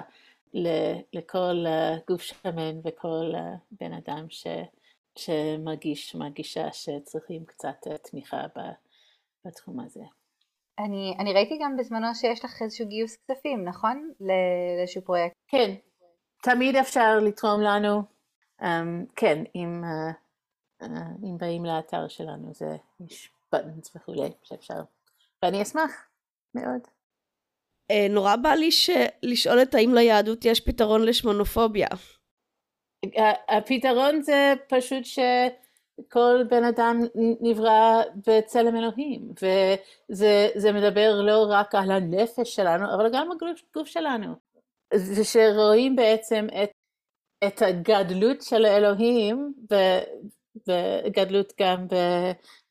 לכל 1.14 1.66
גוף 2.08 2.22
שמן 2.22 2.80
וכל 2.84 3.32
בן 3.72 3.94
אדם 3.94 4.26
ש, 4.30 4.48
שמרגיש, 5.16 6.16
מרגישה 6.16 6.68
שצריכים 6.72 7.46
קצת 7.46 7.88
תמיכה 8.04 8.46
בתחום 9.46 9.80
הזה. 9.80 10.21
אני, 10.86 11.16
אני 11.20 11.34
ראיתי 11.34 11.58
גם 11.62 11.78
בזמנו 11.78 12.16
שיש 12.16 12.46
לך 12.46 12.62
איזשהו 12.62 12.88
גיוס 12.88 13.18
כספים, 13.18 13.66
נכון? 13.66 14.12
לאיזשהו 14.20 15.02
פרויקט. 15.02 15.36
כן, 15.48 15.76
תמיד 16.44 16.76
אפשר 16.76 17.20
לתרום 17.22 17.62
לנו, 17.62 18.02
um, 18.62 18.66
כן, 19.16 19.44
אם, 19.56 19.84
uh, 19.84 20.84
uh, 20.84 20.88
אם 21.24 21.38
באים 21.38 21.66
לאתר 21.66 22.08
שלנו, 22.08 22.54
זה, 22.54 22.76
יש 23.08 23.32
בטנס 23.54 23.96
וכולי 23.96 24.30
שאפשר, 24.44 24.82
ואני 25.44 25.62
אשמח 25.62 25.92
מאוד. 26.56 26.82
Uh, 27.92 28.12
נורא 28.12 28.36
בא 28.36 28.50
לי 28.50 28.72
ש... 28.72 28.90
לשאול 29.24 29.62
את 29.62 29.76
האם 29.76 29.94
ליהדות 29.94 30.46
יש 30.46 30.60
פתרון 30.60 31.06
לשמונופוביה. 31.06 31.88
הפתרון 33.50 34.22
זה 34.22 34.54
פשוט 34.70 35.06
שכל 36.00 36.44
בן 36.50 36.64
אדם 36.64 37.00
נברא 37.42 38.02
בצלם 38.28 38.76
אלוהים, 38.76 39.32
וזה 40.10 40.72
מדבר 40.74 41.22
לא 41.22 41.46
רק 41.50 41.76
על 41.76 41.92
הנפש 41.92 42.56
שלנו, 42.56 42.96
אבל 42.96 43.10
גם 43.14 43.32
על 43.32 43.38
הגוף 43.72 43.88
שלנו. 43.88 44.36
ושרואים 44.94 45.96
בעצם 45.96 46.48
את, 46.64 46.72
את 47.48 47.62
הגדלות 47.62 48.42
של 48.42 48.66
האלוהים, 48.66 49.54
וגדלות 50.68 51.54
גם 51.60 51.88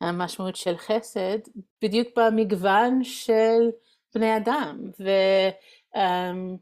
במשמעות 0.00 0.56
של 0.56 0.76
חסד, 0.76 1.38
בדיוק 1.82 2.08
במגוון 2.18 3.04
של 3.04 3.70
בני 4.14 4.36
אדם. 4.36 4.90
ו, 5.00 5.08
um, 5.96 6.58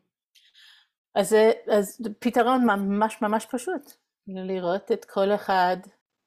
אז, 1.14 1.36
אז 1.70 2.08
פתרון 2.18 2.64
ממש 2.66 3.22
ממש 3.22 3.46
פשוט, 3.46 3.92
לראות 4.26 4.92
את 4.92 5.04
כל 5.04 5.34
אחד 5.34 5.76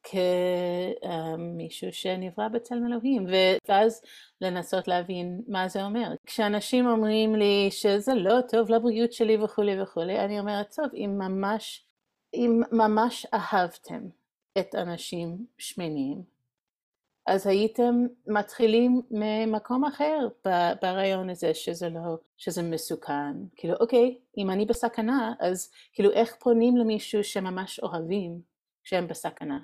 כמישהו 0.03 1.91
שנברא 1.91 2.47
בצלם 2.47 2.87
אלוהים, 2.87 3.25
ואז 3.67 4.01
לנסות 4.41 4.87
להבין 4.87 5.41
מה 5.47 5.67
זה 5.67 5.83
אומר. 5.83 6.13
כשאנשים 6.25 6.87
אומרים 6.87 7.35
לי 7.35 7.67
שזה 7.71 8.13
לא 8.13 8.41
טוב 8.49 8.71
לבריאות 8.71 9.13
שלי 9.13 9.37
וכולי 9.37 9.81
וכולי, 9.81 10.19
אני 10.19 10.39
אומרת, 10.39 10.73
טוב, 10.75 10.85
אם 10.93 11.17
ממש, 11.17 11.85
אם 12.33 12.61
ממש 12.71 13.27
אהבתם 13.33 14.01
את 14.59 14.75
אנשים 14.75 15.45
שמנים, 15.57 16.23
אז 17.27 17.47
הייתם 17.47 17.95
מתחילים 18.27 19.01
ממקום 19.11 19.85
אחר 19.85 20.27
ברעיון 20.81 21.29
הזה 21.29 21.53
שזה 21.53 21.89
לא, 21.89 22.17
שזה 22.37 22.63
מסוכן. 22.63 23.33
כאילו, 23.55 23.75
אוקיי, 23.79 24.17
אם 24.37 24.49
אני 24.49 24.65
בסכנה, 24.65 25.33
אז 25.39 25.71
כאילו 25.93 26.11
איך 26.11 26.35
פונים 26.39 26.77
למישהו 26.77 27.23
שממש 27.23 27.79
אוהבים 27.79 28.41
כשהם 28.83 29.07
בסכנה? 29.07 29.59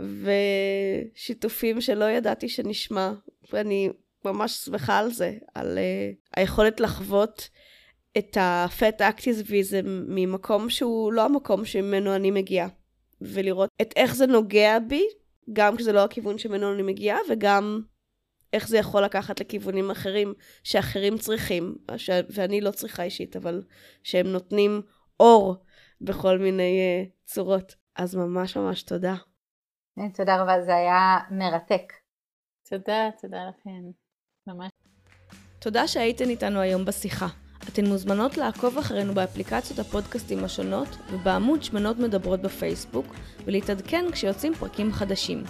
ושיתופים 0.00 1.80
שלא 1.80 2.04
ידעתי 2.04 2.48
שנשמע, 2.48 3.12
ואני 3.52 3.90
ממש 4.24 4.52
שמחה 4.52 4.98
על 4.98 5.10
זה, 5.10 5.32
על 5.54 5.78
היכולת 6.36 6.80
לחוות 6.80 7.48
את 8.18 8.36
הפט 8.40 9.02
אקטיביזם 9.02 9.84
ממקום 10.08 10.70
שהוא 10.70 11.12
לא 11.12 11.24
המקום 11.24 11.64
שממנו 11.64 12.16
אני 12.16 12.30
מגיעה. 12.30 12.68
ולראות 13.20 13.70
את 13.82 13.92
איך 13.96 14.14
זה 14.14 14.26
נוגע 14.26 14.78
בי, 14.78 15.04
גם 15.52 15.76
כשזה 15.76 15.92
לא 15.92 16.04
הכיוון 16.04 16.38
שממנו 16.38 16.74
אני 16.74 16.82
מגיעה, 16.82 17.18
וגם 17.30 17.80
איך 18.52 18.68
זה 18.68 18.78
יכול 18.78 19.02
לקחת 19.02 19.40
לכיוונים 19.40 19.90
אחרים 19.90 20.34
שאחרים 20.62 21.18
צריכים, 21.18 21.76
ש... 21.96 22.10
ואני 22.30 22.60
לא 22.60 22.70
צריכה 22.70 23.02
אישית, 23.02 23.36
אבל 23.36 23.62
שהם 24.02 24.26
נותנים 24.26 24.82
אור 25.20 25.56
בכל 26.00 26.38
מיני 26.38 27.04
uh, 27.06 27.10
צורות. 27.24 27.74
אז 27.96 28.14
ממש 28.14 28.56
ממש 28.56 28.82
תודה. 28.82 29.14
תודה 30.14 30.42
רבה, 30.42 30.62
זה 30.62 30.76
היה 30.76 31.18
מרתק. 31.30 31.92
תודה, 32.68 33.08
תודה 33.20 33.38
לכם. 33.48 33.90
ממש. 34.46 34.70
תודה 35.58 35.88
שהייתן 35.88 36.28
איתנו 36.28 36.60
היום 36.60 36.84
בשיחה. 36.84 37.45
אתן 37.68 37.86
מוזמנות 37.86 38.36
לעקוב 38.36 38.78
אחרינו 38.78 39.14
באפליקציות 39.14 39.78
הפודקאסטים 39.78 40.44
השונות 40.44 40.88
ובעמוד 41.10 41.62
שמנות 41.62 41.98
מדברות 41.98 42.40
בפייסבוק 42.40 43.06
ולהתעדכן 43.44 44.04
כשיוצאים 44.12 44.54
פרקים 44.54 44.92
חדשים. 44.92 45.44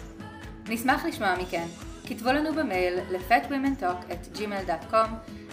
נשמח 0.69 1.05
לשמוע 1.05 1.35
מכן. 1.43 1.67
כתבו 2.07 2.29
לנו 2.33 2.55
במייל 2.55 2.95
ל-fatwomentalk@gmail.com 3.11 5.09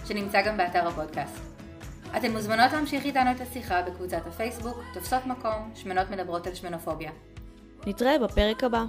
שנמצא 0.08 0.42
גם 0.42 0.58
באתר 0.58 0.88
הפודקאסט. 0.88 1.40
אתן 2.18 2.32
מוזמנות 2.32 2.72
להמשיך 2.74 3.06
איתנו 3.06 3.32
את 3.32 3.42
השיחה 3.42 3.82
בקבוצת 3.82 4.28
הפייסבוק 4.28 4.84
תופסות 4.94 5.26
מקום 5.26 5.72
שמנות 5.76 6.10
מדברות 6.10 6.48
על 6.48 6.56
שמנופוביה. 6.56 7.12
נתראה 7.88 8.20
בפרק 8.20 8.64
הבא. 8.64 8.84